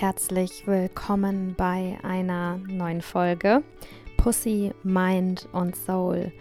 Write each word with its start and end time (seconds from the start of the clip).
herzlich 0.00 0.66
willkommen 0.66 1.54
bei 1.56 1.96
einer 2.02 2.58
neuen 2.68 3.00
Folge 3.00 3.62
Pussy, 4.18 4.72
Mind 4.82 5.48
und 5.52 5.74
Soul. 5.74 6.32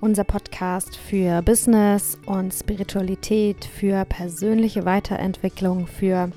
Unser 0.00 0.24
Podcast 0.24 0.96
für 0.96 1.42
Business 1.42 2.18
und 2.24 2.54
Spiritualität, 2.54 3.66
für 3.66 4.06
persönliche 4.06 4.86
Weiterentwicklung, 4.86 5.86
für 5.86 6.30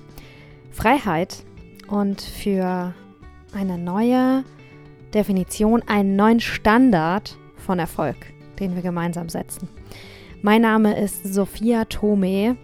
Freiheit 0.69 1.45
und 1.87 2.19
für 2.19 2.93
eine 3.53 3.77
neue 3.77 4.43
Definition, 5.13 5.81
einen 5.87 6.17
neuen 6.17 6.41
Standard 6.41 7.37
von 7.55 7.79
Erfolg, 7.79 8.17
den 8.59 8.75
wir 8.75 8.81
gemeinsam 8.81 9.29
setzen. 9.29 9.69
Mein 10.41 10.63
Name 10.63 10.99
ist 10.99 11.23
Sophia 11.23 11.85
Tome 11.85 12.57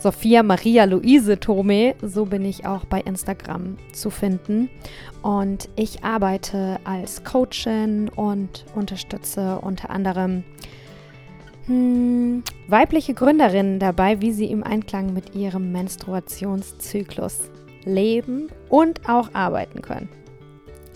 Sophia 0.00 0.42
Maria 0.42 0.84
Luise 0.84 1.38
Tome, 1.38 1.94
so 2.00 2.24
bin 2.24 2.42
ich 2.46 2.64
auch 2.64 2.86
bei 2.86 3.02
Instagram 3.02 3.76
zu 3.92 4.08
finden. 4.08 4.70
Und 5.20 5.68
ich 5.76 6.02
arbeite 6.02 6.80
als 6.84 7.22
Coachin 7.22 8.08
und 8.08 8.64
unterstütze 8.74 9.58
unter 9.58 9.90
anderem 9.90 10.42
hm, 11.66 12.42
weibliche 12.66 13.12
Gründerinnen 13.12 13.78
dabei, 13.78 14.22
wie 14.22 14.32
sie 14.32 14.46
im 14.46 14.64
Einklang 14.64 15.12
mit 15.12 15.34
ihrem 15.34 15.70
Menstruationszyklus 15.70 17.50
leben 17.84 18.48
und 18.70 19.06
auch 19.06 19.34
arbeiten 19.34 19.82
können. 19.82 20.08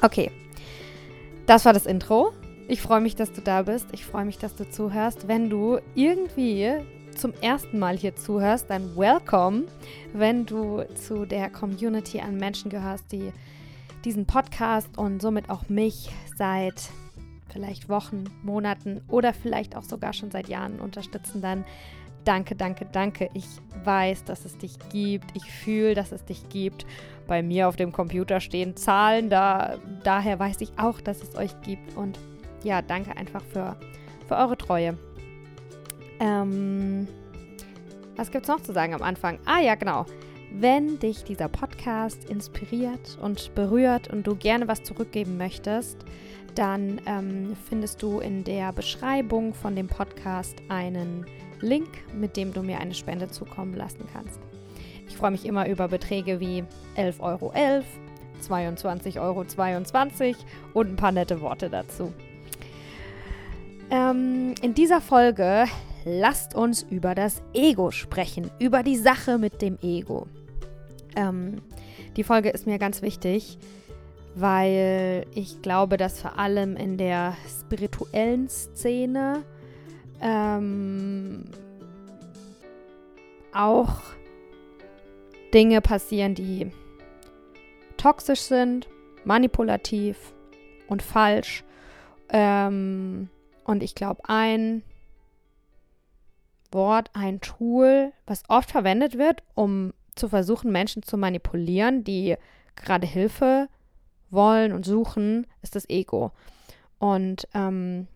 Okay, 0.01 0.31
das 1.45 1.67
war 1.67 1.75
das 1.75 1.85
Intro. 1.85 2.33
Ich 2.69 2.81
freue 2.81 3.03
mich, 3.03 3.17
dass 3.17 3.33
du 3.33 3.43
da 3.43 3.65
bist. 3.65 3.87
Ich 3.93 4.07
freue 4.07 4.25
mich, 4.25 4.39
dass 4.39 4.55
du 4.55 4.67
zuhörst. 4.67 5.29
Wenn 5.29 5.51
du 5.51 5.79
irgendwie 5.95 6.81
zum 7.15 7.33
ersten 7.41 7.79
Mal 7.79 7.97
hier 7.97 8.17
zuhörst, 8.17 8.71
dann 8.71 8.97
welcome. 8.97 9.65
Wenn 10.13 10.47
du 10.47 10.83
zu 10.95 11.27
der 11.27 11.51
Community 11.51 12.21
an 12.21 12.37
Menschen 12.37 12.71
gehörst, 12.71 13.11
die 13.13 13.33
diesen 14.05 14.27
Podcast 14.27 14.99
und 14.99 15.23
somit 15.23 15.51
auch 15.51 15.69
mich 15.69 16.11
seit 16.37 16.91
vielleicht 17.51 17.89
Wochen, 17.89 18.25
Monaten 18.43 19.01
oder 19.09 19.33
vielleicht 19.33 19.77
auch 19.77 19.85
sogar 19.85 20.13
schon 20.13 20.31
seit 20.31 20.49
Jahren 20.49 20.81
unterstützen, 20.81 21.41
dann 21.41 21.65
danke, 22.25 22.55
danke, 22.55 22.87
danke. 22.91 23.31
Ich 23.35 23.47
weiß, 23.85 24.25
dass 24.25 24.45
es 24.45 24.59
dich 24.59 24.77
gibt. 24.91 25.27
Ich 25.35 25.45
fühle, 25.45 25.95
dass 25.95 26.13
es 26.13 26.25
dich 26.25 26.49
gibt. 26.49 26.85
Bei 27.27 27.43
mir 27.43 27.69
auf 27.69 27.77
dem 27.77 27.93
Computer 27.93 28.41
stehen 28.41 28.77
Zahlen, 28.77 29.31
da, 29.31 29.79
daher 30.03 30.39
weiß 30.39 30.61
ich 30.61 30.79
auch, 30.79 31.01
dass 31.01 31.23
es 31.23 31.37
euch 31.37 31.59
gibt. 31.63 31.97
Und 31.97 32.19
ja, 32.63 32.83
danke 32.83 33.17
einfach 33.17 33.43
für, 33.43 33.77
für 34.29 34.37
eure 34.37 34.57
Treue. 34.59 34.99
Ähm, 36.21 37.09
was 38.17 38.31
gibt 38.31 38.45
es 38.45 38.49
noch 38.49 38.61
zu 38.61 38.73
sagen 38.73 38.95
am 38.95 39.03
Anfang? 39.03 39.39
Ah 39.45 39.61
ja, 39.61 39.75
genau. 39.75 40.07
Wenn 40.53 41.01
dich 41.01 41.25
dieser 41.25 41.49
Podcast 41.49 42.31
inspiriert 42.31 43.19
und 43.21 43.55
berührt 43.57 44.09
und 44.09 44.27
du 44.27 44.37
gerne 44.37 44.69
was 44.69 44.85
zurückgeben 44.85 45.37
möchtest, 45.37 45.99
dann 46.55 47.01
ähm, 47.07 47.57
findest 47.69 48.01
du 48.03 48.21
in 48.21 48.45
der 48.45 48.73
Beschreibung 48.73 49.53
von 49.53 49.75
dem 49.75 49.89
Podcast 49.89 50.57
einen 50.69 51.27
Link, 51.61 51.89
mit 52.15 52.37
dem 52.37 52.53
du 52.53 52.63
mir 52.63 52.79
eine 52.79 52.95
Spende 52.95 53.29
zukommen 53.29 53.75
lassen 53.75 54.07
kannst. 54.13 54.39
Ich 55.09 55.17
freue 55.17 55.33
mich 55.33 55.45
immer 55.45 55.69
über 55.69 55.89
Beträge 55.89 56.39
wie 56.39 56.63
11,11 56.97 57.21
Euro, 57.21 57.53
22,22 58.43 59.21
Euro 59.21 59.45
22 59.45 60.37
und 60.73 60.93
ein 60.93 60.97
paar 60.97 61.13
nette 61.13 61.41
Worte 61.41 61.69
dazu. 61.69 62.13
Ähm, 63.91 64.55
in 64.63 64.75
dieser 64.75 65.01
Folge 65.01 65.67
lasst 66.05 66.55
uns 66.55 66.83
über 66.83 67.15
das 67.15 67.43
Ego 67.53 67.91
sprechen, 67.91 68.51
über 68.59 68.83
die 68.83 68.97
Sache 68.97 69.39
mit 69.39 69.63
dem 69.63 69.79
Ego. 69.83 70.27
Ähm, 71.17 71.63
die 72.17 72.25
Folge 72.25 72.51
ist 72.51 72.67
mir 72.67 72.79
ganz 72.79 73.03
wichtig, 73.03 73.59
weil 74.35 75.27
ich 75.35 75.63
glaube, 75.63 75.97
dass 75.97 76.21
vor 76.21 76.39
allem 76.39 76.77
in 76.77 76.99
der 76.99 77.37
spirituellen 77.49 78.49
Szene 78.49 79.45
ähm, 80.21 81.45
auch 83.53 84.01
Dinge 85.53 85.81
passieren, 85.81 86.35
die 86.35 86.71
toxisch 87.97 88.41
sind, 88.41 88.89
manipulativ 89.25 90.35
und 90.89 91.01
falsch. 91.01 91.65
Ähm, 92.29 93.29
und 93.65 93.83
ich 93.83 93.95
glaube, 93.95 94.23
ein 94.29 94.83
Wort 96.75 97.11
ein 97.15 97.41
Tool, 97.41 98.13
was 98.27 98.43
oft 98.49 98.71
verwendet 98.71 99.17
wird, 99.17 99.43
um 99.55 99.95
zu 100.15 100.29
versuchen, 100.29 100.71
Menschen 100.71 101.03
zu 101.03 101.17
manipulieren, 101.17 102.05
die 102.05 102.37
gerade 102.77 103.07
Hilfe 103.07 103.69
wollen 104.31 104.73
und 104.73 104.85
suchen, 104.85 105.47
ist 105.63 105.75
das 105.75 105.89
Ego. 105.89 106.33
Und 106.99 107.49
ähm, 107.55 108.07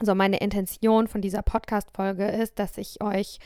so 0.00 0.14
meine 0.14 0.38
Intention 0.38 1.06
von 1.06 1.20
dieser 1.20 1.42
Podcast-Folge 1.42 2.26
ist, 2.26 2.58
dass 2.58 2.78
ich 2.78 3.02
euch 3.02 3.38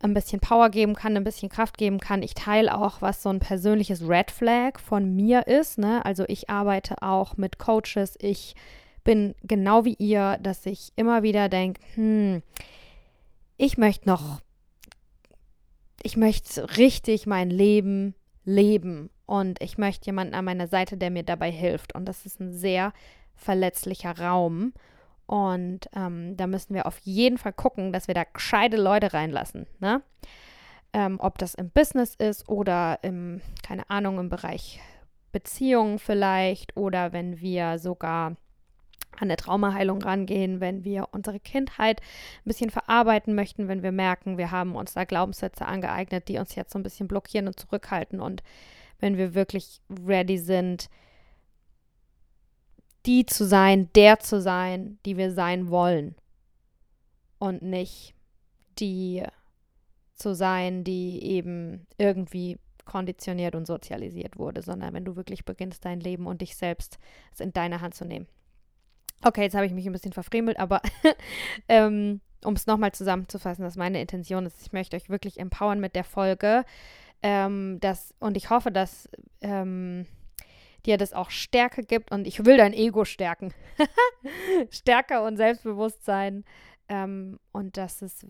ein 0.00 0.14
bisschen 0.14 0.40
Power 0.40 0.68
geben 0.68 0.94
kann, 0.94 1.16
ein 1.16 1.24
bisschen 1.24 1.48
Kraft 1.48 1.78
geben 1.78 1.98
kann. 1.98 2.22
Ich 2.22 2.34
teile 2.34 2.76
auch, 2.76 3.00
was 3.00 3.22
so 3.22 3.30
ein 3.30 3.40
persönliches 3.40 4.06
Red 4.06 4.30
Flag 4.30 4.78
von 4.78 5.14
mir 5.14 5.46
ist. 5.46 5.78
Ne? 5.78 6.04
Also 6.04 6.24
ich 6.28 6.50
arbeite 6.50 7.02
auch 7.02 7.36
mit 7.36 7.58
Coaches. 7.58 8.16
Ich 8.20 8.54
bin 9.02 9.34
genau 9.42 9.84
wie 9.84 9.94
ihr, 9.98 10.38
dass 10.42 10.66
ich 10.66 10.92
immer 10.96 11.22
wieder 11.22 11.48
denke, 11.48 11.80
hm, 11.94 12.42
ich 13.56 13.78
möchte 13.78 14.08
noch, 14.08 14.40
ich 16.02 16.16
möchte 16.16 16.76
richtig 16.76 17.26
mein 17.26 17.50
Leben 17.50 18.14
leben 18.44 19.10
und 19.26 19.60
ich 19.62 19.78
möchte 19.78 20.06
jemanden 20.06 20.34
an 20.34 20.44
meiner 20.44 20.68
Seite, 20.68 20.96
der 20.96 21.10
mir 21.10 21.22
dabei 21.22 21.50
hilft. 21.50 21.94
Und 21.94 22.06
das 22.06 22.26
ist 22.26 22.40
ein 22.40 22.52
sehr 22.52 22.92
verletzlicher 23.34 24.18
Raum. 24.18 24.74
Und 25.26 25.88
ähm, 25.96 26.36
da 26.36 26.46
müssen 26.46 26.74
wir 26.74 26.86
auf 26.86 26.98
jeden 26.98 27.38
Fall 27.38 27.54
gucken, 27.54 27.92
dass 27.92 28.08
wir 28.08 28.14
da 28.14 28.24
gescheite 28.24 28.76
Leute 28.76 29.14
reinlassen. 29.14 29.66
Ne? 29.80 30.02
Ähm, 30.92 31.18
ob 31.20 31.38
das 31.38 31.54
im 31.54 31.70
Business 31.70 32.14
ist 32.14 32.48
oder 32.48 32.98
im, 33.02 33.40
keine 33.62 33.88
Ahnung, 33.88 34.18
im 34.18 34.28
Bereich 34.28 34.80
Beziehungen 35.32 35.98
vielleicht 35.98 36.76
oder 36.76 37.12
wenn 37.12 37.40
wir 37.40 37.78
sogar 37.78 38.36
an 39.18 39.28
der 39.28 39.36
Traumaheilung 39.36 40.02
rangehen, 40.02 40.60
wenn 40.60 40.84
wir 40.84 41.08
unsere 41.12 41.40
Kindheit 41.40 42.00
ein 42.00 42.48
bisschen 42.48 42.70
verarbeiten 42.70 43.34
möchten, 43.34 43.68
wenn 43.68 43.82
wir 43.82 43.92
merken, 43.92 44.38
wir 44.38 44.50
haben 44.50 44.74
uns 44.74 44.94
da 44.94 45.04
Glaubenssätze 45.04 45.66
angeeignet, 45.66 46.28
die 46.28 46.38
uns 46.38 46.54
jetzt 46.54 46.72
so 46.72 46.78
ein 46.78 46.82
bisschen 46.82 47.08
blockieren 47.08 47.46
und 47.46 47.58
zurückhalten 47.58 48.20
und 48.20 48.42
wenn 49.00 49.16
wir 49.16 49.34
wirklich 49.34 49.80
ready 50.06 50.38
sind, 50.38 50.88
die 53.06 53.26
zu 53.26 53.44
sein, 53.44 53.90
der 53.94 54.20
zu 54.20 54.40
sein, 54.40 54.98
die 55.04 55.16
wir 55.16 55.32
sein 55.32 55.68
wollen 55.68 56.14
und 57.38 57.62
nicht 57.62 58.14
die 58.78 59.22
zu 60.14 60.34
sein, 60.34 60.84
die 60.84 61.22
eben 61.22 61.86
irgendwie 61.98 62.58
konditioniert 62.84 63.54
und 63.54 63.66
sozialisiert 63.66 64.38
wurde, 64.38 64.62
sondern 64.62 64.94
wenn 64.94 65.04
du 65.04 65.16
wirklich 65.16 65.44
beginnst, 65.44 65.84
dein 65.84 66.00
Leben 66.00 66.26
und 66.26 66.40
dich 66.40 66.56
selbst 66.56 66.98
in 67.38 67.52
deine 67.52 67.80
Hand 67.80 67.94
zu 67.94 68.04
nehmen. 68.04 68.26
Okay, 69.24 69.42
jetzt 69.42 69.54
habe 69.54 69.64
ich 69.64 69.72
mich 69.72 69.86
ein 69.86 69.92
bisschen 69.92 70.12
verfremelt, 70.12 70.58
aber 70.58 70.82
ähm, 71.68 72.20
um 72.44 72.54
es 72.54 72.66
nochmal 72.66 72.92
zusammenzufassen, 72.92 73.64
dass 73.64 73.76
meine 73.76 74.00
Intention 74.00 74.44
ist, 74.44 74.60
ich 74.60 74.72
möchte 74.72 74.96
euch 74.96 75.08
wirklich 75.08 75.40
empowern 75.40 75.80
mit 75.80 75.96
der 75.96 76.04
Folge. 76.04 76.64
Ähm, 77.22 77.78
das, 77.80 78.14
und 78.18 78.36
ich 78.36 78.50
hoffe, 78.50 78.70
dass 78.70 79.08
ähm, 79.40 80.06
dir 80.84 80.98
das 80.98 81.14
auch 81.14 81.30
Stärke 81.30 81.82
gibt 81.82 82.12
und 82.12 82.26
ich 82.26 82.44
will 82.44 82.58
dein 82.58 82.74
Ego 82.74 83.06
stärken. 83.06 83.54
Stärker 84.70 85.24
und 85.24 85.38
Selbstbewusstsein 85.38 86.44
ähm, 86.90 87.40
und 87.50 87.78
dass 87.78 88.02
es 88.02 88.26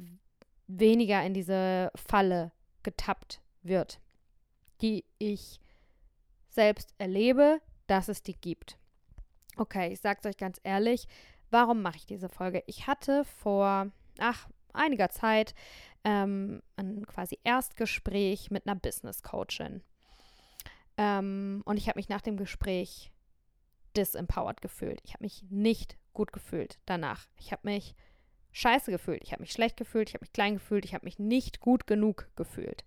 weniger 0.69 1.25
in 1.25 1.35
diese 1.35 1.91
Falle 1.97 2.53
getappt 2.85 3.41
wird, 3.63 3.99
die 4.81 5.05
ich 5.19 5.59
selbst 6.49 6.95
erlebe, 6.99 7.61
dass 7.89 8.09
es 8.09 8.23
die 8.23 8.37
gibt. 8.41 8.79
Okay, 9.57 9.93
ich 9.93 10.01
sag's 10.01 10.27
euch 10.27 10.37
ganz 10.37 10.61
ehrlich, 10.65 11.07
warum 11.51 11.83
mache 11.83 11.97
ich 11.97 12.07
diese 12.07 12.29
Folge? 12.29 12.63
Ich 12.67 12.87
hatte 12.87 13.25
vor, 13.25 13.91
ach, 14.19 14.49
einiger 14.73 15.11
Zeit 15.11 15.55
ähm, 16.05 16.63
ein 16.77 17.07
quasi 17.07 17.39
Erstgespräch 17.45 18.51
mit 18.51 18.67
einer 18.67 18.79
Business 18.79 19.23
Coachin. 19.23 19.83
Ähm, 20.97 21.63
und 21.65 21.77
ich 21.77 21.89
habe 21.89 21.99
mich 21.99 22.09
nach 22.09 22.21
dem 22.21 22.37
Gespräch 22.37 23.13
disempowered 23.97 24.61
gefühlt. 24.61 25.01
Ich 25.05 25.15
habe 25.15 25.25
mich 25.25 25.45
nicht 25.51 25.97
gut 26.13 26.33
gefühlt 26.33 26.79
danach. 26.87 27.27
Ich 27.39 27.53
habe 27.53 27.63
mich 27.65 27.95
scheiße 28.53 28.91
gefühlt. 28.91 29.23
Ich 29.23 29.33
habe 29.33 29.43
mich 29.43 29.53
schlecht 29.53 29.77
gefühlt. 29.77 30.09
Ich 30.09 30.15
habe 30.15 30.25
mich 30.25 30.33
klein 30.33 30.55
gefühlt. 30.55 30.85
Ich 30.85 30.95
habe 30.95 31.05
mich 31.05 31.19
nicht 31.19 31.61
gut 31.61 31.87
genug 31.87 32.29
gefühlt. 32.37 32.85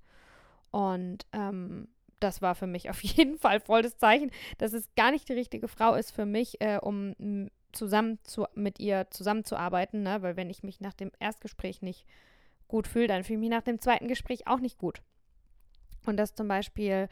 Und 0.71 1.25
ähm, 1.33 1.87
das 2.19 2.41
war 2.41 2.55
für 2.55 2.67
mich 2.67 2.89
auf 2.89 3.03
jeden 3.03 3.37
Fall 3.37 3.59
voll 3.59 3.81
das 3.81 3.97
Zeichen, 3.97 4.31
dass 4.57 4.73
es 4.73 4.89
gar 4.95 5.11
nicht 5.11 5.29
die 5.29 5.33
richtige 5.33 5.67
Frau 5.67 5.93
ist 5.95 6.11
für 6.11 6.25
mich, 6.25 6.61
äh, 6.61 6.77
um 6.77 7.49
zusammen 7.71 8.19
zu, 8.23 8.45
mit 8.55 8.79
ihr 8.79 9.07
zusammenzuarbeiten, 9.11 10.03
ne? 10.03 10.21
weil 10.21 10.35
wenn 10.35 10.49
ich 10.49 10.63
mich 10.63 10.79
nach 10.79 10.93
dem 10.93 11.11
Erstgespräch 11.19 11.81
nicht 11.81 12.05
gut 12.67 12.87
fühle, 12.87 13.07
dann 13.07 13.23
fühle 13.23 13.37
ich 13.37 13.41
mich 13.41 13.49
nach 13.49 13.63
dem 13.63 13.79
zweiten 13.79 14.07
Gespräch 14.07 14.47
auch 14.47 14.59
nicht 14.59 14.77
gut. 14.77 15.01
Und 16.05 16.17
das 16.17 16.31
ist 16.31 16.37
zum 16.37 16.47
Beispiel 16.47 17.07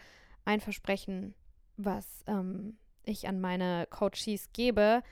ein 0.46 0.62
Versprechen, 0.62 1.36
was 1.78 2.24
ähm, 2.28 2.78
ich 3.04 3.28
an 3.28 3.42
meine 3.42 3.88
Coaches 3.90 4.52
gebe, 4.54 5.04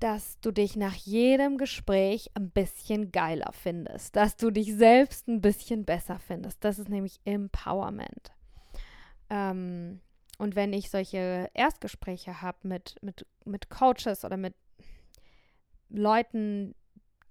dass 0.00 0.40
du 0.40 0.50
dich 0.50 0.76
nach 0.76 0.94
jedem 0.94 1.58
Gespräch 1.58 2.30
ein 2.34 2.50
bisschen 2.50 3.12
geiler 3.12 3.52
findest, 3.52 4.16
dass 4.16 4.36
du 4.36 4.50
dich 4.50 4.74
selbst 4.74 5.28
ein 5.28 5.42
bisschen 5.42 5.84
besser 5.84 6.18
findest. 6.18 6.64
Das 6.64 6.78
ist 6.78 6.88
nämlich 6.88 7.20
Empowerment. 7.24 8.32
Ähm, 9.28 10.00
und 10.38 10.56
wenn 10.56 10.72
ich 10.72 10.90
solche 10.90 11.50
Erstgespräche 11.52 12.40
habe 12.40 12.58
mit, 12.62 12.96
mit, 13.02 13.26
mit 13.44 13.68
Coaches 13.68 14.24
oder 14.24 14.38
mit 14.38 14.54
Leuten, 15.90 16.74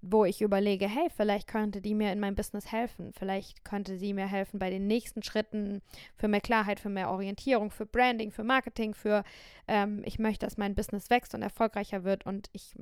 wo 0.02 0.24
ich 0.24 0.40
überlege, 0.40 0.88
hey, 0.88 1.08
vielleicht 1.14 1.46
könnte 1.46 1.80
die 1.80 1.94
mir 1.94 2.12
in 2.12 2.20
meinem 2.20 2.34
Business 2.34 2.72
helfen. 2.72 3.12
Vielleicht 3.12 3.64
könnte 3.64 3.98
sie 3.98 4.14
mir 4.14 4.26
helfen 4.26 4.58
bei 4.58 4.70
den 4.70 4.86
nächsten 4.86 5.22
Schritten 5.22 5.82
für 6.16 6.28
mehr 6.28 6.40
Klarheit, 6.40 6.80
für 6.80 6.88
mehr 6.88 7.10
Orientierung, 7.10 7.70
für 7.70 7.86
Branding, 7.86 8.30
für 8.30 8.44
Marketing, 8.44 8.94
für 8.94 9.24
ähm, 9.68 10.02
ich 10.04 10.18
möchte, 10.18 10.46
dass 10.46 10.56
mein 10.56 10.74
Business 10.74 11.10
wächst 11.10 11.34
und 11.34 11.42
erfolgreicher 11.42 12.04
wird 12.04 12.24
und 12.24 12.48
ich 12.52 12.74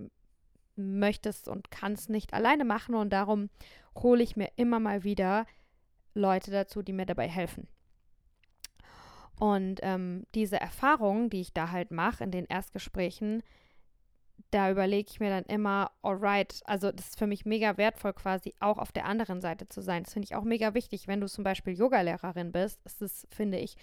möchte 0.77 1.29
es 1.29 1.49
und 1.49 1.71
kann 1.73 1.95
es 1.95 2.09
nicht 2.09 2.35
alleine 2.35 2.65
machen 2.65 2.95
und 2.95 3.13
darum 3.13 3.51
hole 3.97 4.23
ich 4.23 4.37
mir 4.37 4.51
immer 4.55 4.79
mal 4.79 5.03
wieder 5.03 5.47
Leute 6.15 6.53
dazu, 6.53 6.83
die 6.83 6.93
mir 6.93 7.07
dabei 7.07 7.29
helfen. 7.29 7.67
Und 9.39 9.81
ähm, 9.83 10.25
diese 10.35 10.61
Erfahrungen, 10.61 11.31
die 11.31 11.41
ich 11.41 11.53
da 11.53 11.71
halt 11.71 11.91
mache 11.91 12.25
in 12.25 12.31
den 12.31 12.47
Erstgesprächen, 12.47 13.43
da 14.51 14.71
überlege 14.71 15.11
ich 15.11 15.21
mir 15.21 15.31
dann 15.31 15.45
immer, 15.45 15.91
alright, 16.03 16.61
also 16.65 16.91
das 16.91 17.09
ist 17.09 17.19
für 17.19 17.27
mich 17.27 17.45
mega 17.45 17.77
wertvoll, 17.77 18.15
quasi 18.15 18.55
auch 18.61 18.79
auf 18.79 18.93
der 18.93 19.05
anderen 19.05 19.41
Seite 19.41 19.69
zu 19.69 19.83
sein. 19.83 20.05
Das 20.05 20.15
finde 20.15 20.27
ich 20.27 20.35
auch 20.35 20.45
mega 20.45 20.75
wichtig. 20.75 21.07
Wenn 21.07 21.21
du 21.21 21.29
zum 21.29 21.45
Beispiel 21.45 21.75
Yogalehrerin 21.75 22.53
bist, 22.53 22.81
ist 22.85 23.03
es, 23.03 23.27
finde 23.31 23.59
ich, 23.59 23.77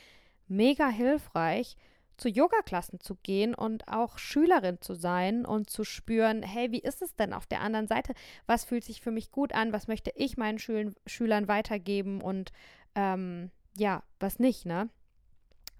mega 0.47 0.89
hilfreich, 0.89 1.77
zu 2.17 2.29
Yoga-Klassen 2.29 2.99
zu 2.99 3.15
gehen 3.15 3.53
und 3.53 3.87
auch 3.87 4.17
Schülerin 4.17 4.79
zu 4.79 4.93
sein 4.93 5.45
und 5.45 5.69
zu 5.69 5.83
spüren, 5.83 6.43
hey, 6.43 6.71
wie 6.71 6.79
ist 6.79 7.01
es 7.01 7.15
denn 7.15 7.33
auf 7.33 7.45
der 7.45 7.61
anderen 7.61 7.87
Seite? 7.87 8.13
Was 8.45 8.63
fühlt 8.63 8.85
sich 8.85 9.01
für 9.01 9.11
mich 9.11 9.31
gut 9.31 9.53
an? 9.53 9.73
Was 9.73 9.87
möchte 9.87 10.11
ich 10.15 10.37
meinen 10.37 10.57
Schül 10.57 10.95
Schülern 11.05 11.47
weitergeben 11.47 12.21
und 12.21 12.51
ähm, 12.95 13.51
ja, 13.77 14.03
was 14.19 14.39
nicht, 14.39 14.65
ne? 14.65 14.89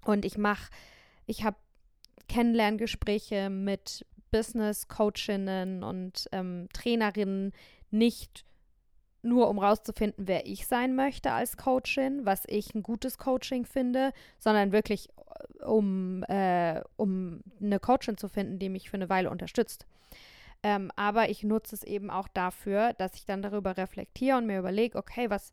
Und 0.04 0.24
ich 0.24 0.36
mache, 0.36 0.70
ich 1.24 1.42
habe 1.42 1.56
Kennenlerngespräche 2.28 3.48
mit 3.48 4.04
Business-Coachinnen 4.30 5.82
und 5.82 6.28
ähm, 6.32 6.68
Trainerinnen 6.72 7.52
nicht 7.90 8.44
nur 9.22 9.48
um 9.48 9.58
rauszufinden, 9.58 10.28
wer 10.28 10.46
ich 10.46 10.66
sein 10.66 10.94
möchte 10.94 11.32
als 11.32 11.56
Coachin, 11.56 12.24
was 12.24 12.44
ich 12.46 12.74
ein 12.74 12.82
gutes 12.82 13.18
Coaching 13.18 13.64
finde, 13.64 14.12
sondern 14.38 14.72
wirklich 14.72 15.08
äh, 15.60 15.64
um, 15.64 16.22
äh, 16.24 16.80
um 16.96 17.42
eine 17.60 17.80
Coachin 17.80 18.16
zu 18.16 18.28
finden, 18.28 18.58
die 18.58 18.68
mich 18.68 18.88
für 18.88 18.96
eine 18.96 19.08
Weile 19.08 19.30
unterstützt. 19.30 19.86
Ähm, 20.62 20.90
aber 20.96 21.28
ich 21.28 21.44
nutze 21.44 21.74
es 21.74 21.82
eben 21.82 22.10
auch 22.10 22.28
dafür, 22.28 22.94
dass 22.94 23.14
ich 23.14 23.26
dann 23.26 23.42
darüber 23.42 23.76
reflektiere 23.76 24.38
und 24.38 24.46
mir 24.46 24.58
überlege, 24.58 24.96
okay, 24.98 25.28
was, 25.28 25.52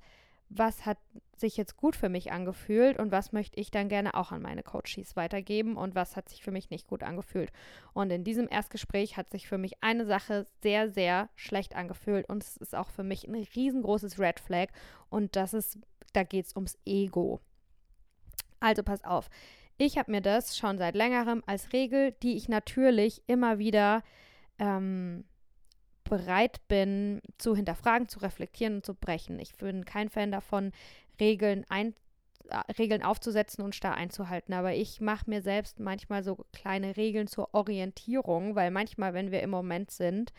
was 0.58 0.86
hat 0.86 0.98
sich 1.36 1.58
jetzt 1.58 1.78
gut 1.78 1.96
für 1.96 2.10
mich 2.10 2.32
angefühlt 2.32 2.98
und 3.00 3.12
was 3.12 3.32
möchte 3.32 3.60
ich 3.60 3.72
dann 3.72 3.90
gerne 3.90 4.14
auch 4.14 4.32
an 4.32 4.42
meine 4.42 4.64
Coaches 4.64 5.16
weitergeben 5.16 5.76
und 5.76 5.96
was 5.96 6.16
hat 6.16 6.30
sich 6.30 6.44
für 6.44 6.52
mich 6.52 6.70
nicht 6.70 6.88
gut 6.88 7.04
angefühlt. 7.04 7.52
Und 7.94 8.12
in 8.12 8.24
diesem 8.24 8.48
Erstgespräch 8.48 9.18
hat 9.18 9.32
sich 9.32 9.48
für 9.48 9.58
mich 9.58 9.84
eine 9.84 10.06
Sache 10.06 10.48
sehr, 10.62 10.90
sehr 10.90 11.30
schlecht 11.36 11.76
angefühlt 11.76 12.30
und 12.30 12.44
es 12.44 12.58
ist 12.58 12.76
auch 12.76 12.90
für 12.90 13.04
mich 13.04 13.28
ein 13.28 13.36
riesengroßes 13.36 14.20
Red 14.20 14.40
Flag 14.40 14.68
und 15.10 15.36
das 15.36 15.54
ist, 15.54 15.80
da 16.14 16.24
geht 16.24 16.46
es 16.46 16.56
ums 16.56 16.78
Ego. 16.86 17.40
Also 18.60 18.84
pass 18.84 19.04
auf, 19.04 19.30
ich 19.78 19.98
habe 19.98 20.12
mir 20.12 20.22
das 20.22 20.58
schon 20.58 20.78
seit 20.78 20.96
längerem 20.96 21.44
als 21.46 21.74
Regel, 21.74 22.14
die 22.24 22.38
ich 22.38 22.48
natürlich 22.48 23.24
immer 23.28 23.58
wieder 23.58 24.04
ähm, 24.60 25.26
bereit 26.14 26.62
bin, 26.68 27.22
zu 27.40 27.56
hinterfragen, 27.56 28.08
zu 28.08 28.20
reflektieren 28.20 28.76
und 28.76 28.86
zu 28.86 28.94
brechen. 28.94 29.40
Ich 29.40 29.56
bin 29.56 29.84
kein 29.84 30.10
Fan 30.10 30.32
davon, 30.32 30.72
Regeln 31.20 31.66
ein, 31.70 31.96
äh, 32.50 32.72
Regeln 32.78 33.02
aufzusetzen 33.02 33.64
und 33.64 33.74
starr 33.74 33.96
einzuhalten. 33.96 34.54
Aber 34.54 34.76
ich 34.76 35.02
mache 35.02 35.28
mir 35.28 35.42
selbst 35.42 35.80
manchmal 35.80 36.24
so 36.24 36.46
kleine 36.54 36.98
Regeln 36.98 37.26
zur 37.26 37.52
Orientierung, 37.56 38.54
weil 38.56 38.70
manchmal, 38.70 39.16
wenn 39.16 39.32
wir 39.32 39.42
im 39.42 39.50
Moment 39.50 39.90
sind, 39.90 40.34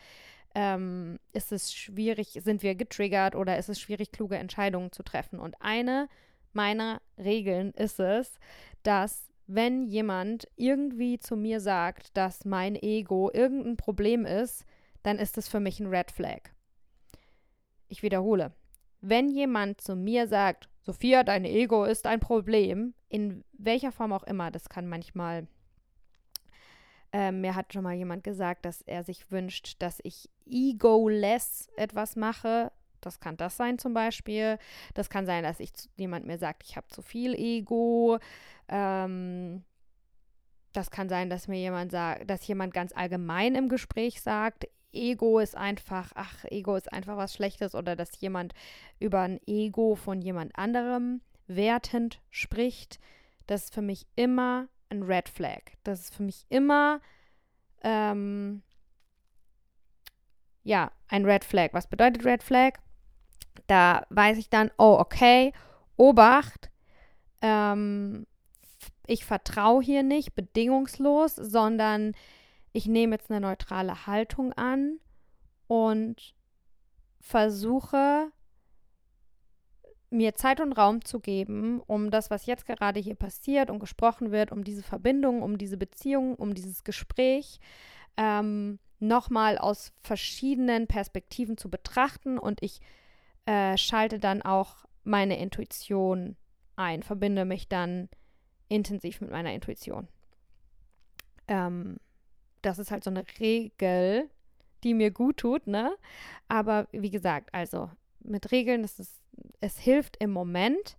ähm, 0.53 1.19
ist 1.33 1.51
es 1.51 1.73
schwierig, 1.73 2.39
sind 2.41 2.63
wir 2.63 2.75
getriggert 2.75 3.35
oder 3.35 3.57
ist 3.57 3.67
es 3.67 3.77
schwierig, 3.77 4.13
kluge 4.13 4.37
Entscheidungen 4.37 4.93
zu 4.93 5.03
treffen. 5.03 5.39
Und 5.39 5.61
eine 5.61 6.07
meiner 6.53 7.01
Regeln 7.17 7.71
ist 7.71 7.99
es, 7.99 8.39
dass 8.83 9.27
wenn 9.45 9.87
jemand 9.87 10.47
irgendwie 10.55 11.19
zu 11.19 11.35
mir 11.35 11.59
sagt, 11.59 12.15
dass 12.15 12.45
mein 12.45 12.75
Ego 12.75 13.29
irgendein 13.33 13.75
Problem 13.75 14.25
ist, 14.25 14.65
dann 15.05 15.19
ist 15.19 15.37
es 15.37 15.47
für 15.47 15.59
mich 15.59 15.79
ein 15.79 15.87
Red 15.87 16.09
Flag. 16.09 16.49
Ich 17.87 18.01
wiederhole. 18.01 18.51
Wenn 19.01 19.29
jemand 19.29 19.79
zu 19.79 19.95
mir 19.95 20.27
sagt, 20.27 20.67
Sophia, 20.81 21.23
dein 21.23 21.45
Ego 21.45 21.85
ist 21.85 22.07
ein 22.07 22.19
Problem, 22.19 22.95
in 23.07 23.43
welcher 23.53 23.91
Form 23.91 24.11
auch 24.13 24.23
immer, 24.23 24.49
das 24.49 24.67
kann 24.67 24.87
manchmal, 24.87 25.47
äh, 27.13 27.31
mir 27.31 27.53
hat 27.53 27.71
schon 27.71 27.83
mal 27.83 27.93
jemand 27.93 28.23
gesagt, 28.23 28.65
dass 28.65 28.81
er 28.81 29.03
sich 29.03 29.29
wünscht, 29.29 29.75
dass 29.79 29.99
ich 30.03 30.27
egoless 30.47 31.69
etwas 31.77 32.15
mache. 32.15 32.71
Das 32.99 33.19
kann 33.19 33.37
das 33.37 33.57
sein 33.57 33.77
zum 33.77 33.93
Beispiel. 33.93 34.57
Das 34.95 35.11
kann 35.11 35.27
sein, 35.27 35.43
dass 35.43 35.59
ich 35.59 35.71
jemand 35.97 36.25
mir 36.25 36.39
sagt, 36.39 36.63
ich 36.63 36.77
habe 36.77 36.87
zu 36.87 37.03
viel 37.03 37.35
Ego. 37.35 38.17
Ähm, 38.67 39.63
das 40.73 40.89
kann 40.89 41.09
sein, 41.09 41.29
dass 41.29 41.47
mir 41.47 41.59
jemand 41.59 41.91
sagt, 41.91 42.27
dass 42.27 42.45
jemand 42.47 42.73
ganz 42.73 42.91
allgemein 42.95 43.53
im 43.53 43.69
Gespräch 43.69 44.21
sagt, 44.21 44.67
Ego 44.95 45.39
ist 45.39 45.55
einfach, 45.55 46.11
ach, 46.15 46.45
Ego 46.45 46.75
ist 46.75 46.91
einfach 46.91 47.17
was 47.17 47.33
Schlechtes 47.33 47.75
oder 47.75 47.95
dass 47.95 48.19
jemand 48.19 48.53
über 48.99 49.21
ein 49.21 49.39
Ego 49.45 49.95
von 49.95 50.21
jemand 50.21 50.57
anderem 50.57 51.21
wertend 51.47 52.21
spricht, 52.31 52.99
das 53.47 53.65
ist 53.65 53.73
für 53.73 53.81
mich 53.81 54.07
immer 54.15 54.67
ein 54.89 55.03
Red 55.03 55.29
Flag. 55.29 55.61
Das 55.83 56.01
ist 56.01 56.15
für 56.15 56.23
mich 56.23 56.45
immer, 56.49 56.99
ähm, 57.83 58.63
ja, 60.63 60.91
ein 61.07 61.25
Red 61.25 61.43
Flag. 61.43 61.69
Was 61.73 61.87
bedeutet 61.87 62.25
Red 62.25 62.43
Flag? 62.43 62.79
Da 63.67 64.05
weiß 64.09 64.37
ich 64.37 64.49
dann, 64.49 64.71
oh, 64.77 64.97
okay, 64.99 65.53
Obacht, 65.97 66.71
ähm, 67.41 68.25
ich 69.07 69.25
vertraue 69.25 69.83
hier 69.83 70.03
nicht 70.03 70.35
bedingungslos, 70.35 71.35
sondern 71.35 72.13
ich 72.75 72.87
nehme 72.87 73.15
jetzt 73.15 73.31
eine 73.31 73.39
neutrale 73.39 74.05
Haltung 74.05 74.51
an 74.53 74.99
und 75.67 76.35
versuche 77.21 78.31
mir 80.09 80.35
Zeit 80.35 80.59
und 80.59 80.73
Raum 80.73 81.03
zu 81.03 81.19
geben, 81.19 81.81
um 81.87 82.11
das, 82.11 82.29
was 82.29 82.45
jetzt 82.45 82.65
gerade 82.65 82.99
hier 82.99 83.15
passiert 83.15 83.69
und 83.69 83.79
gesprochen 83.79 84.31
wird, 84.31 84.51
um 84.51 84.63
diese 84.63 84.83
Verbindung, 84.83 85.41
um 85.41 85.57
diese 85.57 85.77
Beziehung, 85.77 86.35
um 86.35 86.53
dieses 86.53 86.83
Gespräch 86.83 87.59
ähm, 88.17 88.79
nochmal 88.99 89.57
aus 89.57 89.93
verschiedenen 90.01 90.87
Perspektiven 90.87 91.57
zu 91.57 91.69
betrachten 91.69 92.37
und 92.37 92.61
ich 92.61 92.81
äh, 93.45 93.77
schalte 93.77 94.19
dann 94.19 94.41
auch 94.41 94.85
meine 95.03 95.39
Intuition 95.39 96.35
ein, 96.75 97.03
verbinde 97.03 97.45
mich 97.45 97.69
dann 97.69 98.09
intensiv 98.67 99.21
mit 99.21 99.31
meiner 99.31 99.53
Intuition. 99.53 100.07
Ähm, 101.47 101.97
das 102.65 102.79
ist 102.79 102.91
halt 102.91 103.03
so 103.03 103.09
eine 103.09 103.23
Regel, 103.39 104.29
die 104.83 104.93
mir 104.93 105.11
gut 105.11 105.37
tut, 105.37 105.67
ne? 105.67 105.95
Aber 106.47 106.87
wie 106.91 107.09
gesagt, 107.09 107.53
also 107.53 107.89
mit 108.19 108.51
Regeln 108.51 108.83
ist 108.83 108.99
es, 108.99 109.21
es 109.61 109.77
hilft 109.77 110.17
im 110.17 110.31
Moment, 110.31 110.97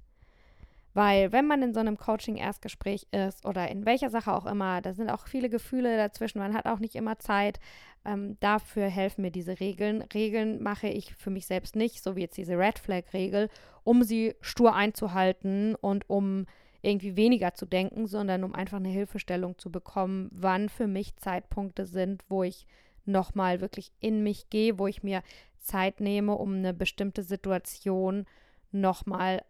weil 0.95 1.31
wenn 1.31 1.47
man 1.47 1.63
in 1.63 1.75
so 1.75 1.81
einem 1.81 1.99
Coaching-Erstgespräch 1.99 3.07
ist 3.11 3.45
oder 3.45 3.69
in 3.69 3.85
welcher 3.85 4.09
Sache 4.09 4.33
auch 4.33 4.47
immer, 4.47 4.81
da 4.81 4.95
sind 4.95 5.11
auch 5.11 5.27
viele 5.27 5.51
Gefühle 5.51 5.97
dazwischen, 5.97 6.39
man 6.39 6.55
hat 6.55 6.67
auch 6.67 6.79
nicht 6.79 6.95
immer 6.95 7.19
Zeit. 7.19 7.61
Ähm, 8.05 8.39
dafür 8.41 8.89
helfen 8.89 9.23
mir 9.23 9.31
diese 9.31 9.61
Regeln. 9.61 10.03
Regeln 10.15 10.63
mache 10.63 10.89
ich 10.89 11.15
für 11.15 11.31
mich 11.31 11.47
selbst 11.47 11.77
nicht, 11.77 12.03
so 12.03 12.17
wie 12.17 12.23
jetzt 12.23 12.39
diese 12.39 12.57
Red 12.59 12.79
Flag-Regel, 12.79 13.51
um 13.85 14.05
sie 14.05 14.35
stur 14.41 14.75
einzuhalten 14.75 15.75
und 15.75 16.09
um 16.09 16.47
irgendwie 16.87 17.17
weniger 17.17 17.55
zu 17.55 17.67
denken, 17.67 18.07
sondern 18.07 18.45
um 18.45 18.55
einfach 18.55 18.77
eine 18.77 18.89
Hilfestellung 18.89 19.59
zu 19.59 19.71
bekommen, 19.71 20.31
wann 20.33 20.69
für 20.69 20.87
mich 20.87 21.17
Zeitpunkte 21.17 21.85
sind, 21.87 22.25
wo 22.29 22.43
ich 22.43 22.67
nochmal 23.05 23.61
wirklich 23.61 23.93
in 24.01 24.23
mich 24.23 24.51
gehe, 24.51 24.79
wo 24.79 24.87
ich 24.87 25.03
mir 25.03 25.23
Zeit 25.59 26.01
nehme, 26.01 26.35
um 26.35 26.55
eine 26.55 26.73
bestimmte 26.73 27.23
Situation 27.23 28.27
nochmal 28.71 29.45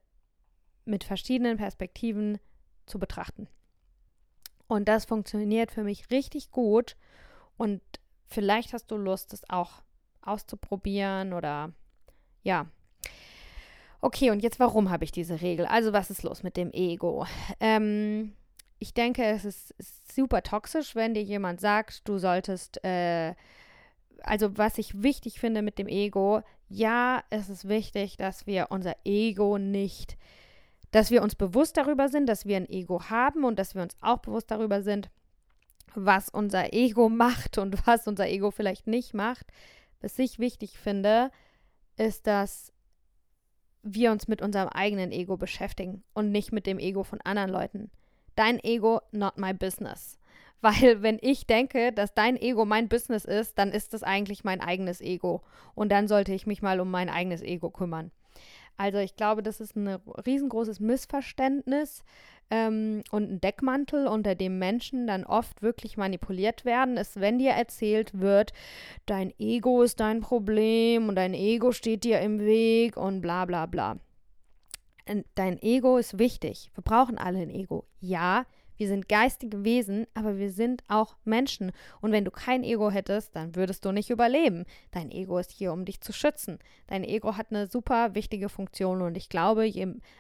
mit 0.85 1.05
verschiedenen 1.05 1.59
Perspektiven 1.59 2.39
zu 2.87 2.99
betrachten. 2.99 3.49
Und 4.67 4.89
das 4.89 5.05
funktioniert 5.05 5.71
für 5.71 5.85
mich 5.85 6.11
richtig 6.11 6.51
gut 6.51 6.97
und 7.57 7.83
vielleicht 8.27 8.73
hast 8.73 8.91
du 8.91 8.97
Lust, 8.97 9.33
es 9.33 9.49
auch 9.49 9.83
auszuprobieren 10.23 11.33
oder 11.33 11.73
ja. 12.43 12.67
Okay, 14.01 14.31
und 14.31 14.43
jetzt 14.43 14.61
warum 14.61 14.91
habe 14.91 15.05
ich 15.05 15.13
diese 15.13 15.41
Regel? 15.41 15.67
Also 15.67 15.93
was 15.93 16.11
ist 16.11 16.23
los 16.23 16.43
mit 16.43 16.57
dem 16.57 16.71
Ego? 16.73 17.27
Ähm, 17.61 18.33
ich 18.79 18.95
denke, 18.95 19.25
es 19.25 19.45
ist, 19.45 19.75
super 20.13 20.43
toxisch, 20.43 20.95
wenn 20.95 21.15
dir 21.15 21.23
jemand 21.23 21.61
sagt, 21.61 22.09
du 22.09 22.19
solltest, 22.19 22.83
äh, 22.85 23.35
also 24.23 24.57
was 24.57 24.79
ich 24.79 25.03
wichtig 25.03 25.39
finde 25.41 25.63
mit 25.63 25.79
dem 25.79 25.89
Ego, 25.89 26.43
ja, 26.69 27.23
es 27.31 27.49
ist 27.49 27.69
wichtig, 27.69 28.17
dass 28.17 28.47
wir 28.47 28.69
unser 28.71 28.97
Ego 29.05 29.59
nicht, 29.59 30.17
dass 30.91 31.11
wir 31.11 31.23
uns 31.23 31.35
bewusst 31.35 31.77
darüber 31.77 32.09
sind, 32.09 32.27
dass 32.27 32.47
wir 32.47 32.57
ein 32.57 32.69
Ego 32.69 33.11
haben 33.11 33.45
und 33.45 33.59
dass 33.59 33.75
wir 33.75 33.83
uns 33.83 33.97
auch 34.01 34.19
bewusst 34.19 34.51
darüber 34.51 34.83
sind, 34.83 35.11
was 35.95 36.29
unser 36.29 36.73
Ego 36.73 37.09
macht 37.11 37.59
und 37.59 37.87
was 37.87 38.07
unser 38.07 38.27
Ego 38.29 38.51
vielleicht 38.51 38.87
nicht 38.87 39.15
macht. 39.15 39.47
Was 40.01 40.19
ich 40.19 40.39
wichtig 40.39 40.79
finde, 40.79 41.31
ist, 41.97 42.27
dass 42.27 42.73
wir 43.95 44.13
uns 44.13 44.29
mit 44.29 44.43
unserem 44.43 44.69
eigenen 44.69 45.13
Ego 45.13 45.37
beschäftigen 45.37 46.03
und 46.15 46.33
nicht 46.33 46.53
mit 46.53 46.67
dem 46.67 46.79
Ego 46.79 47.05
von 47.05 47.21
anderen 47.21 47.51
Leuten. 47.51 47.91
Dein 48.35 48.63
Ego, 48.63 49.01
not 49.13 49.39
my 49.39 49.55
business. 49.55 50.19
Weil 50.61 51.03
wenn 51.03 51.19
ich 51.21 51.47
denke, 51.47 51.93
dass 51.93 52.15
dein 52.15 52.37
Ego 52.37 52.65
mein 52.65 52.89
Business 52.89 53.25
ist, 53.25 53.59
dann 53.59 53.71
ist 53.71 53.93
das 53.93 54.03
eigentlich 54.03 54.43
mein 54.43 54.61
eigenes 54.61 55.01
Ego. 55.01 55.43
Und 55.75 55.91
dann 55.93 56.09
sollte 56.09 56.33
ich 56.33 56.47
mich 56.47 56.63
mal 56.63 56.81
um 56.81 56.91
mein 56.91 57.09
eigenes 57.09 57.43
Ego 57.43 57.71
kümmern. 57.71 58.11
Also 58.77 58.99
ich 58.99 59.17
glaube, 59.17 59.43
das 59.43 59.61
ist 59.61 59.77
ein 59.77 59.89
riesengroßes 59.89 60.81
Missverständnis 60.81 62.05
ähm, 62.51 63.03
und 63.11 63.31
ein 63.31 63.41
Deckmantel, 63.41 64.07
unter 64.07 64.35
dem 64.35 64.59
Menschen 64.59 65.07
dann 65.07 65.25
oft 65.25 65.63
wirklich 65.63 65.97
manipuliert 65.97 66.65
werden, 66.65 66.97
ist, 66.97 67.21
wenn 67.21 67.39
dir 67.39 67.51
erzählt 67.51 68.21
wird, 68.21 68.53
dein 69.07 69.33
Ego 69.39 69.83
ist 69.83 70.01
dein 70.01 70.21
Problem 70.21 71.09
und 71.09 71.17
dein 71.17 71.35
Ego 71.35 71.73
steht 71.73 72.05
dir 72.05 72.21
im 72.21 72.41
Weg 72.41 72.97
und 72.97 73.21
bla 73.21 73.45
bla 73.45 73.67
bla. 73.67 73.99
Dein 75.37 75.63
Ego 75.63 75.99
ist 75.99 76.19
wichtig. 76.19 76.71
Wir 76.75 76.83
brauchen 76.83 77.17
alle 77.17 77.39
ein 77.39 77.51
Ego. 77.51 77.85
Ja, 78.01 78.45
wir 78.77 78.89
sind 78.89 79.09
geistige 79.09 79.65
Wesen, 79.65 80.07
aber 80.15 80.39
wir 80.39 80.51
sind 80.51 80.83
auch 80.89 81.17
Menschen. 81.25 81.73
Und 82.01 82.13
wenn 82.13 82.25
du 82.25 82.31
kein 82.31 82.65
Ego 82.65 82.91
hättest, 82.91 83.35
dann 83.37 83.55
würdest 83.55 83.85
du 83.85 83.93
nicht 83.93 84.11
überleben. 84.11 84.65
Dein 84.91 85.11
Ego 85.11 85.39
ist 85.39 85.51
hier, 85.51 85.73
um 85.73 85.85
dich 85.85 86.01
zu 86.01 86.13
schützen. 86.13 86.59
Dein 86.87 87.05
Ego 87.05 87.37
hat 87.37 87.49
eine 87.51 87.67
super 87.67 88.15
wichtige 88.15 88.49
Funktion. 88.49 89.03
Und 89.03 89.17
ich 89.17 89.29
glaube, 89.29 89.71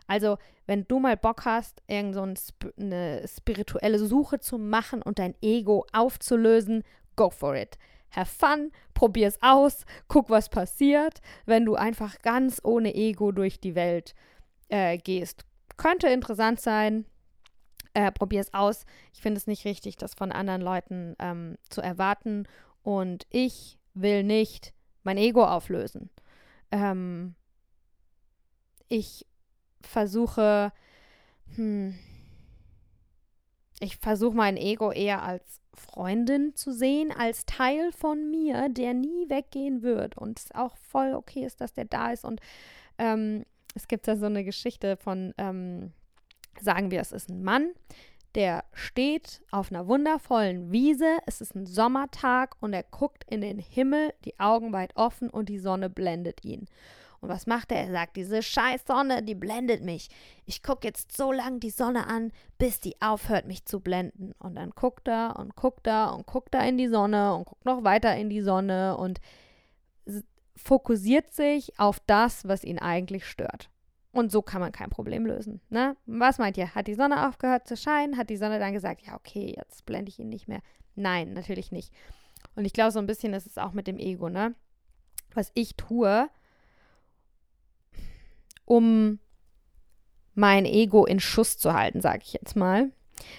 also 0.06 0.38
wenn 0.66 0.86
du 0.88 0.98
mal 0.98 1.16
Bock 1.16 1.44
hast, 1.44 1.82
irgend 1.86 2.14
so 2.14 2.22
eine 2.78 3.25
spirituelle 3.26 3.98
Suche 3.98 4.40
zu 4.40 4.58
machen 4.58 5.02
und 5.02 5.18
dein 5.18 5.34
Ego 5.42 5.86
aufzulösen, 5.92 6.82
go 7.16 7.30
for 7.30 7.56
it. 7.56 7.78
Have 8.10 8.30
fun, 8.30 8.72
probier 8.94 9.28
es 9.28 9.42
aus, 9.42 9.84
guck, 10.08 10.30
was 10.30 10.48
passiert, 10.48 11.20
wenn 11.44 11.64
du 11.64 11.75
einfach 11.75 12.22
ganz 12.22 12.60
ohne 12.64 12.94
Ego 12.94 13.32
durch 13.32 13.60
die 13.60 13.75
Welt 13.75 14.14
äh, 14.68 14.96
gehst. 14.96 15.44
Könnte 15.76 16.08
interessant 16.08 16.60
sein, 16.60 17.04
äh, 17.97 18.12
probier 18.12 18.43
es 18.43 18.53
aus. 18.53 18.85
Ich 19.15 19.23
finde 19.23 19.38
es 19.38 19.47
nicht 19.47 19.65
richtig, 19.65 19.97
das 19.97 20.15
von 20.15 20.31
anderen 20.31 20.61
Leuten 20.61 21.17
ähm, 21.19 21.57
zu 21.71 21.81
erwarten. 21.81 22.47
Und 22.83 23.26
ich 23.31 23.79
will 23.95 24.23
nicht 24.23 24.75
mein 25.03 25.17
Ego 25.17 25.45
auflösen. 25.45 26.11
Ähm, 26.71 27.35
ich 28.88 29.26
versuche, 29.81 30.73
hm, 31.55 31.99
ich 33.81 33.97
versuche 33.97 34.37
mein 34.37 34.59
Ego 34.59 34.93
eher 34.93 35.23
als 35.23 35.62
Freundin 35.73 36.55
zu 36.55 36.73
sehen, 36.73 37.12
als 37.12 37.47
Teil 37.47 37.93
von 37.93 38.31
mir, 38.31 38.69
der 38.69 38.93
nie 38.93 39.31
weggehen 39.31 39.81
wird 39.81 40.19
und 40.19 40.38
es 40.38 40.55
auch 40.55 40.76
voll 40.76 41.15
okay 41.15 41.47
ist, 41.47 41.62
dass 41.62 41.73
der 41.73 41.87
da 41.87 42.12
ist. 42.12 42.26
Und 42.26 42.41
ähm, 42.99 43.45
es 43.75 43.88
gibt 43.88 44.07
da 44.07 44.17
so 44.17 44.26
eine 44.26 44.45
Geschichte 44.45 44.99
von, 44.99 45.33
ähm, 45.38 45.93
sagen 46.60 46.90
wir, 46.90 47.00
es 47.00 47.12
ist 47.12 47.28
ein 47.28 47.42
Mann, 47.42 47.72
der 48.34 48.64
steht 48.72 49.42
auf 49.50 49.72
einer 49.72 49.86
wundervollen 49.86 50.70
Wiese, 50.70 51.18
es 51.26 51.40
ist 51.40 51.54
ein 51.54 51.66
Sommertag 51.66 52.54
und 52.60 52.75
er 52.75 52.82
guckt 52.82 53.25
in 53.28 53.40
den 53.40 53.58
Himmel, 53.58 54.12
die 54.25 54.38
Augen 54.38 54.72
weit 54.72 54.94
offen 54.94 55.30
und 55.30 55.48
die 55.48 55.58
Sonne 55.58 55.88
blendet 55.88 56.44
ihn. 56.44 56.66
Und 57.20 57.30
was 57.30 57.46
macht 57.46 57.72
er? 57.72 57.78
Er 57.78 57.90
sagt, 57.90 58.16
diese 58.16 58.42
scheiß 58.42 58.82
Sonne, 58.86 59.22
die 59.22 59.34
blendet 59.34 59.82
mich. 59.82 60.10
Ich 60.44 60.62
gucke 60.62 60.86
jetzt 60.86 61.16
so 61.16 61.32
lange 61.32 61.60
die 61.60 61.70
Sonne 61.70 62.06
an, 62.06 62.30
bis 62.58 62.78
die 62.78 63.00
aufhört, 63.00 63.46
mich 63.46 63.64
zu 63.64 63.80
blenden. 63.80 64.32
Und 64.38 64.54
dann 64.56 64.70
guckt 64.70 65.08
er 65.08 65.36
und 65.38 65.56
guckt 65.56 65.86
er 65.86 66.14
und 66.14 66.26
guckt 66.26 66.54
er 66.54 66.68
in 66.68 66.76
die 66.76 66.88
Sonne 66.88 67.34
und 67.34 67.46
guckt 67.46 67.64
noch 67.64 67.84
weiter 67.84 68.14
in 68.16 68.28
die 68.28 68.42
Sonne 68.42 68.98
und 68.98 69.20
fokussiert 70.56 71.32
sich 71.32 71.78
auf 71.78 72.00
das, 72.06 72.46
was 72.46 72.64
ihn 72.64 72.78
eigentlich 72.78 73.26
stört. 73.26 73.70
Und 74.16 74.32
so 74.32 74.40
kann 74.40 74.61
man 74.61 74.73
kein 74.73 74.88
Problem 74.88 75.26
lösen. 75.26 75.61
Ne? 75.68 75.96
Was 76.06 76.38
meint 76.38 76.56
ihr? 76.56 76.75
Hat 76.75 76.87
die 76.87 76.94
Sonne 76.94 77.28
aufgehört 77.28 77.68
zu 77.68 77.76
scheinen? 77.76 78.16
Hat 78.16 78.30
die 78.30 78.38
Sonne 78.38 78.58
dann 78.58 78.73
gesagt, 78.73 79.02
ja, 79.02 79.14
okay, 79.14 79.54
jetzt 79.56 79.85
blende 79.85 80.08
ich 80.08 80.18
ihn 80.18 80.30
nicht 80.30 80.49
mehr? 80.49 80.61
Nein, 80.94 81.35
natürlich 81.35 81.70
nicht. 81.70 81.92
Und 82.54 82.64
ich 82.64 82.73
glaube, 82.73 82.92
so 82.92 82.99
ein 82.99 83.06
bisschen 83.06 83.35
ist 83.35 83.46
es 83.46 83.58
auch 83.58 83.73
mit 83.73 83.87
dem 83.87 83.99
Ego, 83.99 84.30
ne? 84.30 84.54
Was 85.35 85.50
ich 85.52 85.76
tue, 85.76 86.30
um 88.64 89.18
mein 90.35 90.64
Ego 90.64 91.04
in 91.04 91.20
Schuss 91.20 91.58
zu 91.58 91.75
halten, 91.75 92.00
sage 92.00 92.23
ich 92.23 92.32
jetzt 92.32 92.56
mal, 92.56 92.90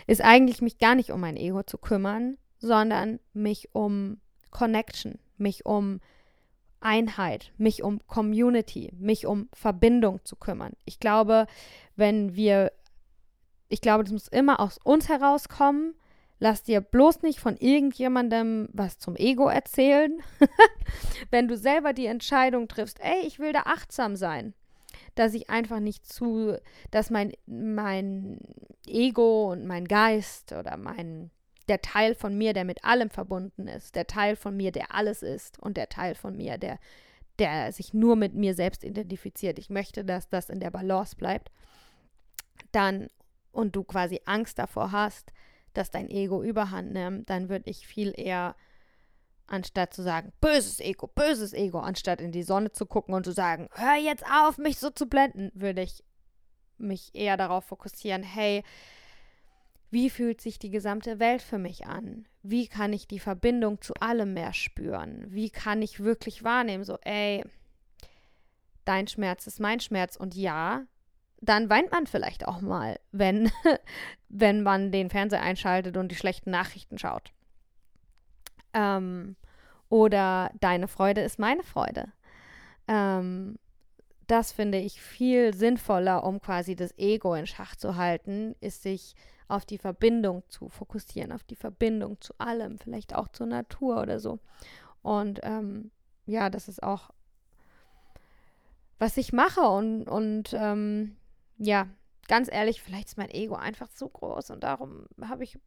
ist 0.06 0.22
eigentlich 0.22 0.62
mich 0.62 0.78
gar 0.78 0.94
nicht 0.94 1.12
um 1.12 1.22
mein 1.22 1.38
Ego 1.38 1.64
zu 1.64 1.80
kümmern, 1.80 2.38
sondern 2.60 3.20
mich 3.34 3.74
um 3.74 4.20
Connection, 4.52 5.20
mich 5.38 5.66
um 5.66 6.02
Einheit, 6.88 7.52
mich 7.58 7.84
um 7.84 8.00
Community, 8.08 8.94
mich 8.98 9.26
um 9.26 9.50
Verbindung 9.54 10.24
zu 10.24 10.38
kümmern. 10.38 10.72
Ich 10.86 11.02
glaube, 11.02 11.46
wenn 11.98 12.34
wir, 12.34 12.72
ich 13.68 13.82
glaube, 13.82 14.06
das 14.06 14.14
muss 14.14 14.30
immer 14.30 14.62
aus 14.62 14.80
uns 14.82 15.10
herauskommen. 15.10 15.96
Lass 16.40 16.64
dir 16.64 16.80
bloß 16.80 17.24
nicht 17.24 17.42
von 17.42 17.58
irgendjemandem 17.58 18.70
was 18.72 19.00
zum 19.00 19.18
Ego 19.18 19.50
erzählen. 19.50 20.18
wenn 21.30 21.50
du 21.50 21.58
selber 21.58 21.92
die 21.92 22.06
Entscheidung 22.06 22.70
triffst, 22.70 23.02
ey, 23.02 23.28
ich 23.28 23.38
will 23.38 23.52
da 23.52 23.64
achtsam 23.66 24.16
sein, 24.16 24.54
dass 25.16 25.34
ich 25.34 25.50
einfach 25.50 25.82
nicht 25.82 26.06
zu, 26.06 26.58
dass 26.90 27.10
mein, 27.10 27.34
mein 27.48 28.40
Ego 28.86 29.52
und 29.52 29.66
mein 29.66 29.90
Geist 29.90 30.54
oder 30.54 30.78
mein 30.78 31.32
der 31.68 31.82
Teil 31.82 32.16
von 32.16 32.38
mir, 32.38 32.54
der 32.54 32.66
mit 32.66 32.84
allem 32.84 33.10
verbunden 33.10 33.68
ist, 33.68 33.96
der 33.96 34.08
Teil 34.08 34.36
von 34.36 34.56
mir, 34.56 34.72
der 34.72 34.94
alles 34.94 35.22
ist 35.22 35.60
und 35.60 35.78
der 35.78 35.90
Teil 35.90 36.16
von 36.16 36.36
mir, 36.36 36.58
der, 36.58 36.80
der 37.40 37.72
sich 37.72 37.94
nur 37.94 38.16
mit 38.16 38.34
mir 38.34 38.54
selbst 38.54 38.84
identifiziert. 38.84 39.60
Ich 39.60 39.70
möchte, 39.70 40.06
dass 40.06 40.30
das 40.30 40.50
in 40.50 40.60
der 40.60 40.72
Balance 40.72 41.16
bleibt. 41.16 41.52
Dann 42.72 43.08
und 43.52 43.76
du 43.76 43.84
quasi 43.84 44.22
Angst 44.26 44.60
davor 44.60 44.92
hast, 44.92 45.34
dass 45.74 45.92
dein 45.92 46.10
Ego 46.10 46.44
überhand 46.44 46.94
nimmt, 46.94 47.30
dann 47.30 47.50
würde 47.50 47.70
ich 47.70 47.88
viel 47.88 48.14
eher 48.16 48.56
anstatt 49.48 49.94
zu 49.94 50.04
sagen, 50.04 50.34
böses 50.42 50.80
Ego, 50.80 51.08
böses 51.08 51.54
Ego, 51.54 51.80
anstatt 51.80 52.22
in 52.22 52.32
die 52.32 52.44
Sonne 52.44 52.72
zu 52.72 52.86
gucken 52.86 53.14
und 53.14 53.24
zu 53.24 53.32
sagen, 53.32 53.70
hör 53.74 53.96
jetzt 53.96 54.26
auf, 54.26 54.58
mich 54.58 54.78
so 54.78 54.90
zu 54.90 55.08
blenden, 55.08 55.52
würde 55.54 55.82
ich 55.82 56.04
mich 56.78 57.16
eher 57.16 57.38
darauf 57.38 57.66
fokussieren, 57.66 58.24
hey, 58.24 58.64
wie 59.90 60.10
fühlt 60.10 60.42
sich 60.42 60.60
die 60.60 60.70
gesamte 60.70 61.20
Welt 61.20 61.42
für 61.42 61.58
mich 61.58 61.86
an? 61.86 62.28
Wie 62.44 62.68
kann 62.68 62.94
ich 62.94 63.08
die 63.08 63.20
Verbindung 63.20 63.82
zu 63.82 63.94
allem 63.96 64.34
mehr 64.34 64.54
spüren? 64.54 65.26
Wie 65.30 65.50
kann 65.50 65.82
ich 65.82 66.02
wirklich 66.02 66.44
wahrnehmen, 66.44 66.84
so, 66.84 66.98
ey, 67.04 67.44
dein 68.86 69.08
Schmerz 69.08 69.48
ist 69.48 69.60
mein 69.60 69.80
Schmerz 69.80 70.16
und 70.16 70.36
ja, 70.36 70.84
dann 71.40 71.70
weint 71.70 71.92
man 71.92 72.08
vielleicht 72.08 72.48
auch 72.48 72.62
mal, 72.62 73.00
wenn, 73.12 73.52
wenn 74.30 74.64
man 74.64 74.92
den 74.92 75.10
Fernseher 75.10 75.42
einschaltet 75.42 75.98
und 75.98 76.10
die 76.10 76.16
schlechten 76.16 76.52
Nachrichten 76.52 76.98
schaut. 76.98 77.32
Ähm, 78.74 79.36
oder 79.90 80.52
deine 80.60 80.88
Freude 80.88 81.22
ist 81.22 81.40
meine 81.40 81.64
Freude. 81.64 82.12
Ähm, 82.88 83.58
das 84.28 84.52
finde 84.52 84.78
ich 84.80 85.02
viel 85.02 85.54
sinnvoller, 85.54 86.26
um 86.26 86.42
quasi 86.42 86.76
das 86.76 86.98
Ego 86.98 87.34
in 87.34 87.48
Schach 87.48 87.78
zu 87.78 87.96
halten, 87.96 88.56
ist 88.60 88.84
sich 88.84 89.16
auf 89.48 89.66
die 89.66 89.78
Verbindung 89.78 90.44
zu 90.50 90.70
fokussieren, 90.70 91.32
auf 91.32 91.44
die 91.44 91.56
Verbindung 91.56 92.20
zu 92.20 92.34
allem, 92.38 92.78
vielleicht 92.78 93.16
auch 93.16 93.28
zur 93.30 93.48
Natur 93.48 94.02
oder 94.02 94.20
so. 94.20 94.40
Und 95.02 95.40
ähm, 95.44 95.92
ja, 96.26 96.50
das 96.50 96.68
ist 96.68 96.84
auch, 96.84 97.12
was 99.00 99.18
ich 99.18 99.32
mache. 99.32 99.62
Und, 99.62 100.08
und 100.10 100.54
ähm, 100.54 101.16
ja, 101.58 101.88
ganz 102.28 102.52
ehrlich, 102.52 102.82
vielleicht 102.82 103.08
ist 103.08 103.18
mein 103.18 103.32
Ego 103.32 103.56
einfach 103.56 103.90
zu 103.90 104.10
groß 104.10 104.52
und 104.52 104.64
darum 104.64 105.06
habe 105.22 105.44
ich 105.44 105.58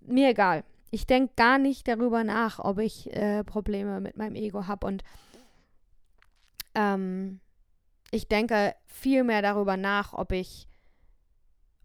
mir 0.00 0.30
egal. 0.30 0.64
Ich 0.92 1.06
denke 1.06 1.32
gar 1.36 1.58
nicht 1.58 1.86
darüber 1.86 2.24
nach, 2.24 2.58
ob 2.58 2.78
ich 2.78 3.12
äh, 3.14 3.44
Probleme 3.44 4.00
mit 4.00 4.16
meinem 4.16 4.34
Ego 4.34 4.66
habe 4.66 4.86
und 4.86 5.04
ähm, 6.74 7.40
ich 8.10 8.28
denke 8.28 8.74
viel 8.86 9.24
mehr 9.24 9.42
darüber 9.42 9.76
nach, 9.76 10.14
ob 10.14 10.32
ich 10.32 10.69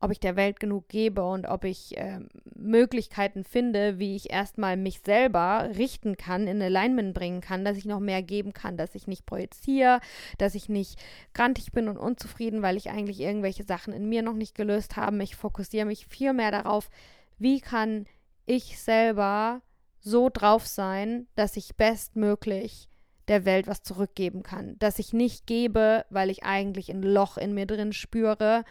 ob 0.05 0.11
ich 0.11 0.19
der 0.19 0.35
Welt 0.35 0.59
genug 0.59 0.87
gebe 0.87 1.23
und 1.23 1.47
ob 1.47 1.63
ich 1.63 1.97
äh, 1.97 2.19
Möglichkeiten 2.55 3.43
finde, 3.43 3.97
wie 3.97 4.15
ich 4.15 4.29
erstmal 4.29 4.77
mich 4.77 5.01
selber 5.03 5.71
richten 5.75 6.15
kann, 6.15 6.45
in 6.45 6.61
Alignment 6.61 7.15
bringen 7.15 7.41
kann, 7.41 7.65
dass 7.65 7.75
ich 7.75 7.85
noch 7.85 7.99
mehr 7.99 8.21
geben 8.21 8.53
kann, 8.53 8.77
dass 8.77 8.93
ich 8.93 9.07
nicht 9.07 9.25
projiziere, 9.25 9.99
dass 10.37 10.53
ich 10.53 10.69
nicht 10.69 10.99
grantig 11.33 11.71
bin 11.71 11.87
und 11.87 11.97
unzufrieden, 11.97 12.61
weil 12.61 12.77
ich 12.77 12.91
eigentlich 12.91 13.19
irgendwelche 13.19 13.63
Sachen 13.63 13.93
in 13.93 14.07
mir 14.07 14.21
noch 14.21 14.35
nicht 14.35 14.53
gelöst 14.53 14.95
habe. 14.95 15.23
Ich 15.23 15.35
fokussiere 15.35 15.85
mich 15.87 16.05
viel 16.05 16.33
mehr 16.33 16.51
darauf, 16.51 16.91
wie 17.39 17.59
kann 17.59 18.05
ich 18.45 18.79
selber 18.79 19.63
so 19.99 20.29
drauf 20.31 20.67
sein, 20.67 21.25
dass 21.33 21.57
ich 21.57 21.77
bestmöglich 21.77 22.89
der 23.27 23.43
Welt 23.45 23.65
was 23.65 23.81
zurückgeben 23.81 24.43
kann. 24.43 24.77
Dass 24.77 24.99
ich 24.99 25.13
nicht 25.13 25.47
gebe, 25.47 26.05
weil 26.11 26.29
ich 26.29 26.43
eigentlich 26.43 26.91
ein 26.91 27.01
Loch 27.01 27.37
in 27.37 27.55
mir 27.55 27.65
drin 27.65 27.91
spüre, 27.91 28.63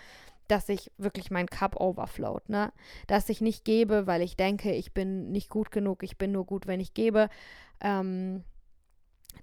dass 0.48 0.68
ich 0.68 0.90
wirklich 0.98 1.30
mein 1.30 1.46
Cup 1.46 1.80
overflowt, 1.80 2.48
ne? 2.48 2.72
Dass 3.06 3.28
ich 3.28 3.40
nicht 3.40 3.64
gebe, 3.64 4.06
weil 4.06 4.22
ich 4.22 4.36
denke, 4.36 4.72
ich 4.72 4.92
bin 4.92 5.30
nicht 5.30 5.48
gut 5.48 5.70
genug, 5.70 6.02
ich 6.02 6.18
bin 6.18 6.32
nur 6.32 6.44
gut, 6.44 6.66
wenn 6.66 6.80
ich 6.80 6.94
gebe. 6.94 7.28
Ähm, 7.80 8.44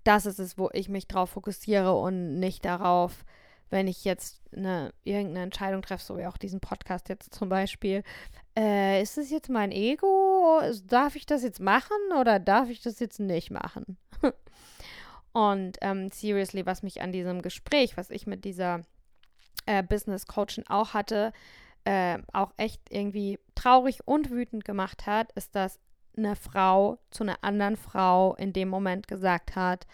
das 0.03 0.25
ist 0.25 0.39
es, 0.39 0.57
wo 0.57 0.69
ich 0.73 0.89
mich 0.89 1.07
drauf 1.07 1.31
fokussiere 1.31 1.93
und 1.93 2.39
nicht 2.39 2.65
darauf, 2.65 3.25
wenn 3.69 3.87
ich 3.87 4.03
jetzt 4.03 4.41
eine, 4.55 4.93
irgendeine 5.03 5.43
Entscheidung 5.43 5.81
treffe, 5.81 6.03
so 6.03 6.17
wie 6.17 6.25
auch 6.25 6.37
diesen 6.37 6.59
Podcast 6.59 7.09
jetzt 7.09 7.33
zum 7.33 7.49
Beispiel, 7.49 8.03
äh, 8.57 9.01
ist 9.01 9.17
es 9.17 9.29
jetzt 9.29 9.49
mein 9.49 9.71
Ego? 9.71 10.61
Darf 10.85 11.15
ich 11.15 11.25
das 11.25 11.43
jetzt 11.43 11.61
machen 11.61 11.97
oder 12.19 12.39
darf 12.39 12.69
ich 12.69 12.81
das 12.81 12.99
jetzt 12.99 13.19
nicht 13.19 13.49
machen? 13.49 13.97
und 15.31 15.77
ähm, 15.81 16.09
seriously, 16.09 16.65
was 16.65 16.83
mich 16.83 17.01
an 17.01 17.11
diesem 17.13 17.41
Gespräch, 17.41 17.95
was 17.95 18.09
ich 18.09 18.27
mit 18.27 18.43
dieser 18.43 18.81
äh, 19.65 19.83
Business 19.83 20.25
Coachin 20.25 20.67
auch 20.67 20.93
hatte, 20.93 21.33
äh, 21.85 22.19
auch 22.33 22.51
echt 22.57 22.81
irgendwie 22.89 23.39
traurig 23.55 23.99
und 24.05 24.29
wütend 24.29 24.65
gemacht 24.65 25.05
hat, 25.05 25.31
ist, 25.33 25.55
dass 25.55 25.79
eine 26.17 26.35
Frau 26.35 26.99
zu 27.09 27.23
einer 27.23 27.37
anderen 27.41 27.77
Frau 27.77 28.35
in 28.35 28.53
dem 28.53 28.69
Moment 28.69 29.07
gesagt 29.07 29.55
hat, 29.55 29.87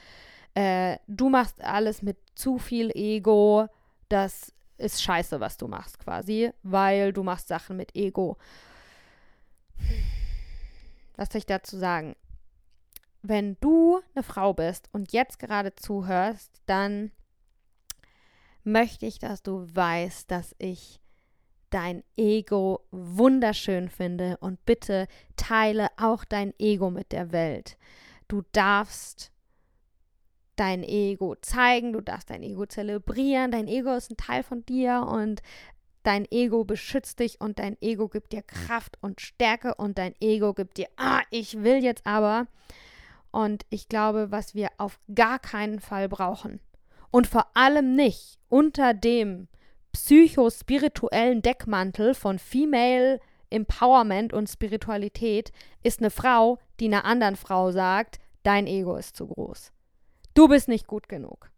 äh, 0.55 0.97
du 1.07 1.29
machst 1.29 1.61
alles 1.61 2.01
mit 2.01 2.17
zu 2.35 2.57
viel 2.57 2.91
Ego, 2.95 3.67
das 4.09 4.53
ist 4.77 5.01
scheiße, 5.01 5.39
was 5.39 5.57
du 5.57 5.67
machst 5.67 5.99
quasi, 5.99 6.51
weil 6.63 7.13
du 7.13 7.23
machst 7.23 7.47
Sachen 7.47 7.77
mit 7.77 7.95
Ego. 7.95 8.37
Was 11.15 11.29
soll 11.29 11.39
ich 11.39 11.45
dazu 11.45 11.77
sagen? 11.77 12.15
Wenn 13.21 13.57
du 13.59 13.99
eine 14.15 14.23
Frau 14.23 14.53
bist 14.53 14.89
und 14.93 15.11
jetzt 15.11 15.39
gerade 15.39 15.75
zuhörst, 15.75 16.61
dann 16.65 17.11
möchte 18.67 19.05
ich, 19.05 19.17
dass 19.17 19.41
du 19.41 19.65
weißt, 19.73 20.29
dass 20.29 20.53
ich 20.59 20.99
dein 21.69 22.03
Ego 22.15 22.81
wunderschön 22.91 23.89
finde 23.89 24.37
und 24.37 24.63
bitte 24.65 25.07
teile 25.35 25.87
auch 25.97 26.23
dein 26.23 26.53
Ego 26.59 26.91
mit 26.91 27.11
der 27.11 27.31
Welt. 27.31 27.77
Du 28.27 28.43
darfst 28.51 29.31
dein 30.55 30.83
Ego 30.83 31.35
zeigen, 31.41 31.93
du 31.93 32.01
darfst 32.01 32.29
dein 32.29 32.43
Ego 32.43 32.65
zelebrieren, 32.65 33.51
dein 33.51 33.67
Ego 33.67 33.93
ist 33.93 34.11
ein 34.11 34.17
Teil 34.17 34.43
von 34.43 34.65
dir 34.65 35.05
und 35.09 35.41
dein 36.03 36.25
Ego 36.31 36.63
beschützt 36.63 37.19
dich 37.19 37.39
und 37.41 37.59
dein 37.59 37.77
Ego 37.81 38.07
gibt 38.07 38.31
dir 38.31 38.41
Kraft 38.41 38.97
und 39.01 39.21
Stärke 39.21 39.75
und 39.75 39.97
dein 39.97 40.15
Ego 40.19 40.53
gibt 40.53 40.77
dir, 40.77 40.87
ah, 40.97 41.21
ich 41.31 41.63
will 41.63 41.83
jetzt 41.83 42.05
aber. 42.05 42.47
Und 43.31 43.65
ich 43.69 43.89
glaube, 43.89 44.31
was 44.31 44.55
wir 44.55 44.69
auf 44.77 44.99
gar 45.13 45.37
keinen 45.37 45.79
Fall 45.79 46.07
brauchen, 46.07 46.59
und 47.11 47.27
vor 47.27 47.47
allem 47.55 47.95
nicht 47.95 48.39
unter 48.49 48.93
dem 48.93 49.47
psychospirituellen 49.91 51.41
Deckmantel 51.41 52.13
von 52.13 52.39
Female 52.39 53.19
Empowerment 53.49 54.33
und 54.33 54.47
Spiritualität 54.47 55.51
ist 55.83 55.99
eine 55.99 56.09
Frau, 56.09 56.59
die 56.79 56.85
einer 56.85 57.05
anderen 57.05 57.35
Frau 57.35 57.71
sagt, 57.71 58.19
dein 58.43 58.67
Ego 58.67 58.95
ist 58.95 59.15
zu 59.15 59.27
groß. 59.27 59.71
Du 60.33 60.47
bist 60.47 60.67
nicht 60.67 60.87
gut 60.87 61.09
genug. 61.09 61.51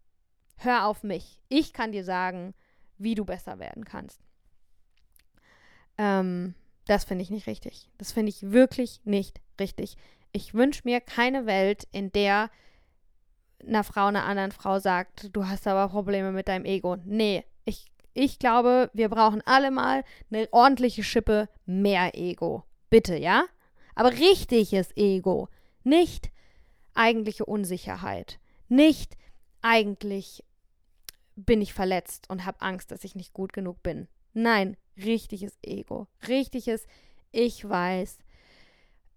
Hör 0.56 0.86
auf 0.86 1.02
mich. 1.02 1.38
Ich 1.48 1.72
kann 1.72 1.92
dir 1.92 2.04
sagen, 2.04 2.54
wie 2.98 3.14
du 3.14 3.24
besser 3.24 3.58
werden 3.58 3.84
kannst. 3.84 4.20
Ähm, 5.98 6.54
das 6.86 7.04
finde 7.04 7.22
ich 7.22 7.30
nicht 7.30 7.46
richtig. 7.46 7.90
Das 7.98 8.12
finde 8.12 8.30
ich 8.30 8.52
wirklich 8.52 9.00
nicht 9.04 9.40
richtig. 9.58 9.96
Ich 10.32 10.54
wünsche 10.54 10.82
mir 10.84 11.00
keine 11.00 11.46
Welt, 11.46 11.86
in 11.92 12.12
der 12.12 12.50
einer 13.66 13.84
Frau, 13.84 14.06
einer 14.06 14.24
anderen 14.24 14.52
Frau 14.52 14.78
sagt, 14.78 15.34
du 15.34 15.46
hast 15.46 15.66
aber 15.66 15.88
Probleme 15.88 16.32
mit 16.32 16.48
deinem 16.48 16.64
Ego. 16.64 16.96
Nee, 17.04 17.44
ich, 17.64 17.86
ich 18.14 18.38
glaube, 18.38 18.90
wir 18.92 19.08
brauchen 19.08 19.42
alle 19.44 19.70
mal 19.70 20.04
eine 20.30 20.48
ordentliche 20.52 21.02
Schippe 21.02 21.48
mehr 21.66 22.14
Ego. 22.14 22.64
Bitte, 22.88 23.16
ja? 23.16 23.44
Aber 23.94 24.12
richtiges 24.12 24.96
Ego. 24.96 25.48
Nicht 25.84 26.30
eigentliche 26.94 27.46
Unsicherheit. 27.46 28.38
Nicht 28.68 29.16
eigentlich 29.62 30.44
bin 31.36 31.62
ich 31.62 31.72
verletzt 31.72 32.28
und 32.28 32.44
habe 32.44 32.60
Angst, 32.60 32.90
dass 32.90 33.04
ich 33.04 33.14
nicht 33.14 33.32
gut 33.32 33.52
genug 33.52 33.82
bin. 33.82 34.08
Nein, 34.32 34.76
richtiges 34.96 35.58
Ego. 35.62 36.06
Richtiges, 36.28 36.86
ich 37.32 37.68
weiß, 37.68 38.18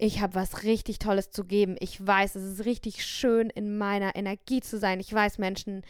ich 0.03 0.19
habe 0.19 0.35
was 0.35 0.63
richtig 0.63 0.99
Tolles 0.99 1.31
zu 1.31 1.45
geben. 1.45 1.77
Ich 1.79 2.05
weiß, 2.05 2.35
es 2.35 2.43
ist 2.43 2.65
richtig 2.65 3.05
schön, 3.05 3.49
in 3.49 3.77
meiner 3.77 4.17
Energie 4.17 4.59
zu 4.59 4.77
sein. 4.77 4.99
Ich 4.99 5.13
weiß, 5.13 5.37
Menschen 5.37 5.85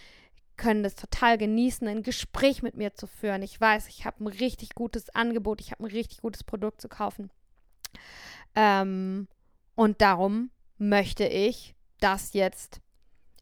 können 0.56 0.84
das 0.84 0.94
total 0.94 1.40
genießen, 1.40 1.88
ein 1.88 2.04
Gespräch 2.04 2.62
mit 2.62 2.78
mir 2.78 2.94
zu 2.94 3.08
führen. 3.08 3.42
Ich 3.42 3.60
weiß, 3.60 3.88
ich 3.88 4.06
habe 4.06 4.24
ein 4.24 4.28
richtig 4.28 4.76
gutes 4.76 5.10
Angebot, 5.10 5.62
ich 5.62 5.72
habe 5.72 5.84
ein 5.84 5.90
richtig 5.90 6.22
gutes 6.22 6.44
Produkt 6.44 6.80
zu 6.80 6.90
kaufen. 6.90 7.32
Ähm, 8.54 9.28
und 9.74 10.00
darum 10.00 10.52
möchte 10.78 11.26
ich, 11.26 11.74
dass 12.00 12.34
jetzt 12.34 12.82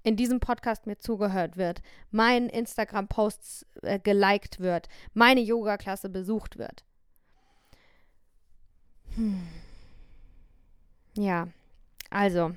in 0.04 0.16
diesem 0.16 0.40
Podcast 0.40 0.88
mir 0.88 0.98
zugehört 0.98 1.58
wird, 1.58 1.82
mein 2.12 2.48
Instagram-Posts 2.48 3.66
äh, 3.82 4.00
geliked 4.00 4.62
wird, 4.62 4.88
meine 5.14 5.42
Yoga-Klasse 5.42 6.08
besucht 6.08 6.58
wird. 6.58 6.86
Hm. 9.16 9.42
Ja, 11.16 11.48
also, 12.10 12.52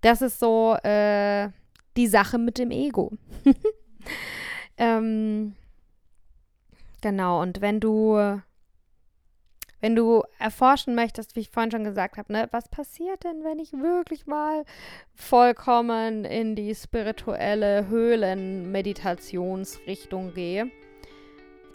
das 0.00 0.22
ist 0.22 0.38
so 0.38 0.76
äh, 0.82 1.50
die 1.96 2.06
Sache 2.06 2.38
mit 2.38 2.58
dem 2.58 2.70
Ego. 2.70 3.10
ähm, 4.76 5.56
genau, 7.00 7.42
und 7.42 7.60
wenn 7.60 7.80
du, 7.80 8.40
wenn 9.80 9.96
du 9.96 10.22
erforschen 10.38 10.94
möchtest, 10.94 11.34
wie 11.36 11.40
ich 11.40 11.50
vorhin 11.50 11.70
schon 11.70 11.84
gesagt 11.84 12.16
habe, 12.16 12.32
ne, 12.32 12.48
was 12.50 12.68
passiert 12.68 13.24
denn, 13.24 13.44
wenn 13.44 13.58
ich 13.58 13.72
wirklich 13.72 14.26
mal 14.26 14.64
vollkommen 15.14 16.24
in 16.24 16.56
die 16.56 16.74
spirituelle 16.74 17.88
Höhlen-Meditationsrichtung 17.88 20.32
gehe, 20.34 20.70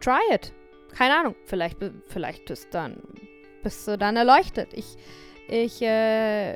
try 0.01 0.19
it. 0.31 0.51
Keine 0.95 1.19
Ahnung, 1.19 1.35
vielleicht, 1.45 1.77
vielleicht 2.07 2.49
ist 2.49 2.73
dann, 2.73 2.97
bist 3.61 3.87
du 3.87 3.95
dann 3.97 4.17
erleuchtet. 4.17 4.73
Ich 4.73 4.97
ich, 5.49 5.81
äh, 5.81 6.55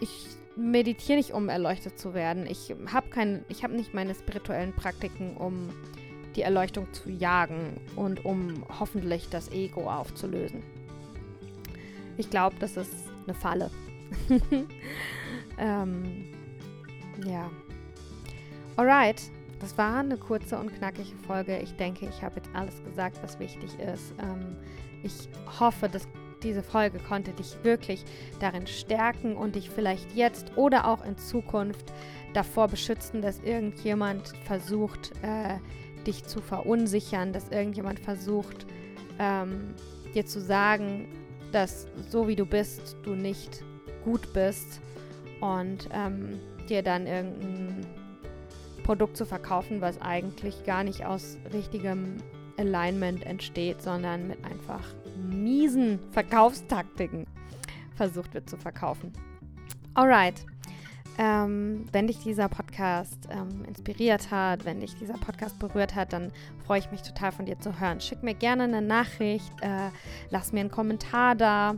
ich 0.00 0.26
meditiere 0.56 1.18
nicht, 1.18 1.32
um 1.32 1.48
erleuchtet 1.48 1.98
zu 1.98 2.14
werden. 2.14 2.46
Ich 2.46 2.74
habe 2.92 3.08
kein, 3.08 3.44
ich 3.48 3.62
habe 3.62 3.74
nicht 3.74 3.94
meine 3.94 4.14
spirituellen 4.14 4.72
Praktiken, 4.72 5.36
um 5.36 5.70
die 6.34 6.42
Erleuchtung 6.42 6.92
zu 6.92 7.10
jagen 7.10 7.80
und 7.96 8.24
um 8.24 8.64
hoffentlich 8.78 9.28
das 9.28 9.50
Ego 9.50 9.90
aufzulösen. 9.90 10.62
Ich 12.16 12.30
glaube, 12.30 12.56
das 12.58 12.76
ist 12.76 12.92
eine 13.24 13.34
Falle. 13.34 13.70
ähm, 15.58 16.26
ja. 17.24 17.50
Alright. 18.76 19.22
Das 19.60 19.76
war 19.76 19.96
eine 19.96 20.16
kurze 20.16 20.56
und 20.56 20.72
knackige 20.72 21.16
Folge. 21.26 21.58
Ich 21.58 21.74
denke, 21.74 22.08
ich 22.08 22.22
habe 22.22 22.36
jetzt 22.36 22.48
alles 22.54 22.82
gesagt, 22.84 23.18
was 23.22 23.40
wichtig 23.40 23.76
ist. 23.80 24.14
Ähm, 24.20 24.56
ich 25.02 25.28
hoffe, 25.58 25.88
dass 25.88 26.06
diese 26.42 26.62
Folge 26.62 26.98
konnte 26.98 27.32
dich 27.32 27.56
wirklich 27.62 28.04
darin 28.40 28.66
stärken 28.66 29.36
und 29.36 29.54
dich 29.54 29.70
vielleicht 29.70 30.14
jetzt 30.14 30.56
oder 30.56 30.86
auch 30.86 31.04
in 31.04 31.16
Zukunft 31.16 31.92
davor 32.34 32.68
beschützen, 32.68 33.22
dass 33.22 33.40
irgendjemand 33.40 34.32
versucht, 34.44 35.12
äh, 35.22 35.58
dich 36.06 36.24
zu 36.24 36.40
verunsichern, 36.40 37.32
dass 37.32 37.48
irgendjemand 37.48 38.00
versucht, 38.00 38.66
ähm, 39.18 39.74
dir 40.14 40.26
zu 40.26 40.40
sagen, 40.40 41.08
dass 41.52 41.86
so 42.10 42.28
wie 42.28 42.36
du 42.36 42.46
bist, 42.46 42.96
du 43.02 43.14
nicht 43.14 43.62
gut 44.04 44.32
bist 44.32 44.80
und 45.40 45.88
ähm, 45.92 46.38
dir 46.68 46.82
dann 46.82 47.06
irgendein 47.06 47.86
Produkt 48.84 49.16
zu 49.16 49.26
verkaufen, 49.26 49.80
was 49.80 50.00
eigentlich 50.00 50.64
gar 50.64 50.84
nicht 50.84 51.04
aus 51.04 51.36
richtigem 51.52 52.16
Alignment 52.56 53.24
entsteht, 53.24 53.82
sondern 53.82 54.28
mit 54.28 54.44
einfach 54.44 54.82
miesen 55.18 55.98
Verkaufstaktiken 56.12 57.26
versucht 57.94 58.34
wird 58.34 58.48
zu 58.48 58.56
verkaufen. 58.56 59.12
Alright. 59.94 60.44
Ähm, 61.20 61.86
wenn 61.90 62.06
dich 62.06 62.18
dieser 62.20 62.48
Podcast 62.48 63.28
ähm, 63.28 63.64
inspiriert 63.64 64.30
hat, 64.30 64.64
wenn 64.64 64.78
dich 64.78 64.94
dieser 64.94 65.14
Podcast 65.14 65.58
berührt 65.58 65.96
hat, 65.96 66.12
dann 66.12 66.30
freue 66.64 66.78
ich 66.78 66.92
mich 66.92 67.02
total 67.02 67.32
von 67.32 67.44
dir 67.44 67.58
zu 67.58 67.80
hören. 67.80 68.00
Schick 68.00 68.22
mir 68.22 68.34
gerne 68.34 68.62
eine 68.62 68.80
Nachricht, 68.80 69.52
äh, 69.60 69.90
lass 70.30 70.52
mir 70.52 70.60
einen 70.60 70.70
Kommentar 70.70 71.34
da, 71.34 71.74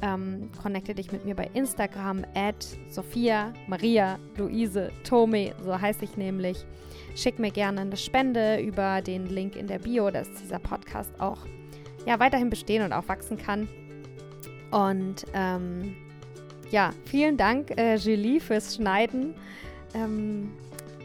ähm, 0.00 0.48
connecte 0.62 0.94
dich 0.94 1.10
mit 1.10 1.24
mir 1.24 1.34
bei 1.34 1.50
Instagram 1.54 2.24
at 2.36 2.64
Sophia 2.88 3.52
Maria 3.66 4.16
Luise 4.36 4.92
Tome, 5.02 5.56
so 5.64 5.80
heiße 5.80 6.04
ich 6.04 6.16
nämlich. 6.16 6.64
Schick 7.16 7.40
mir 7.40 7.50
gerne 7.50 7.80
eine 7.80 7.96
Spende 7.96 8.60
über 8.60 9.02
den 9.02 9.26
Link 9.26 9.56
in 9.56 9.66
der 9.66 9.80
Bio, 9.80 10.08
dass 10.12 10.30
dieser 10.34 10.60
Podcast 10.60 11.20
auch 11.20 11.38
ja, 12.06 12.18
weiterhin 12.20 12.50
bestehen 12.50 12.82
und 12.82 12.92
auch 12.92 13.08
wachsen 13.08 13.36
kann. 13.36 13.68
Und 14.70 15.24
ähm, 15.34 15.96
ja, 16.70 16.90
vielen 17.04 17.36
Dank, 17.36 17.78
äh, 17.78 17.96
Julie, 17.96 18.40
fürs 18.40 18.76
Schneiden. 18.76 19.34
Ähm, 19.94 20.50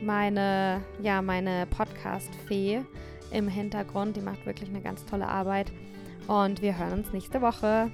meine, 0.02 0.82
ja, 1.02 1.22
meine 1.22 1.68
Podcast-Fee 1.68 2.82
im 3.32 3.48
Hintergrund, 3.48 4.16
die 4.16 4.22
macht 4.22 4.46
wirklich 4.46 4.70
eine 4.70 4.82
ganz 4.82 5.06
tolle 5.06 5.28
Arbeit. 5.28 5.72
Und 6.28 6.62
wir 6.62 6.78
hören 6.78 7.00
uns 7.00 7.14
nächste 7.14 7.42
Woche. 7.42 7.92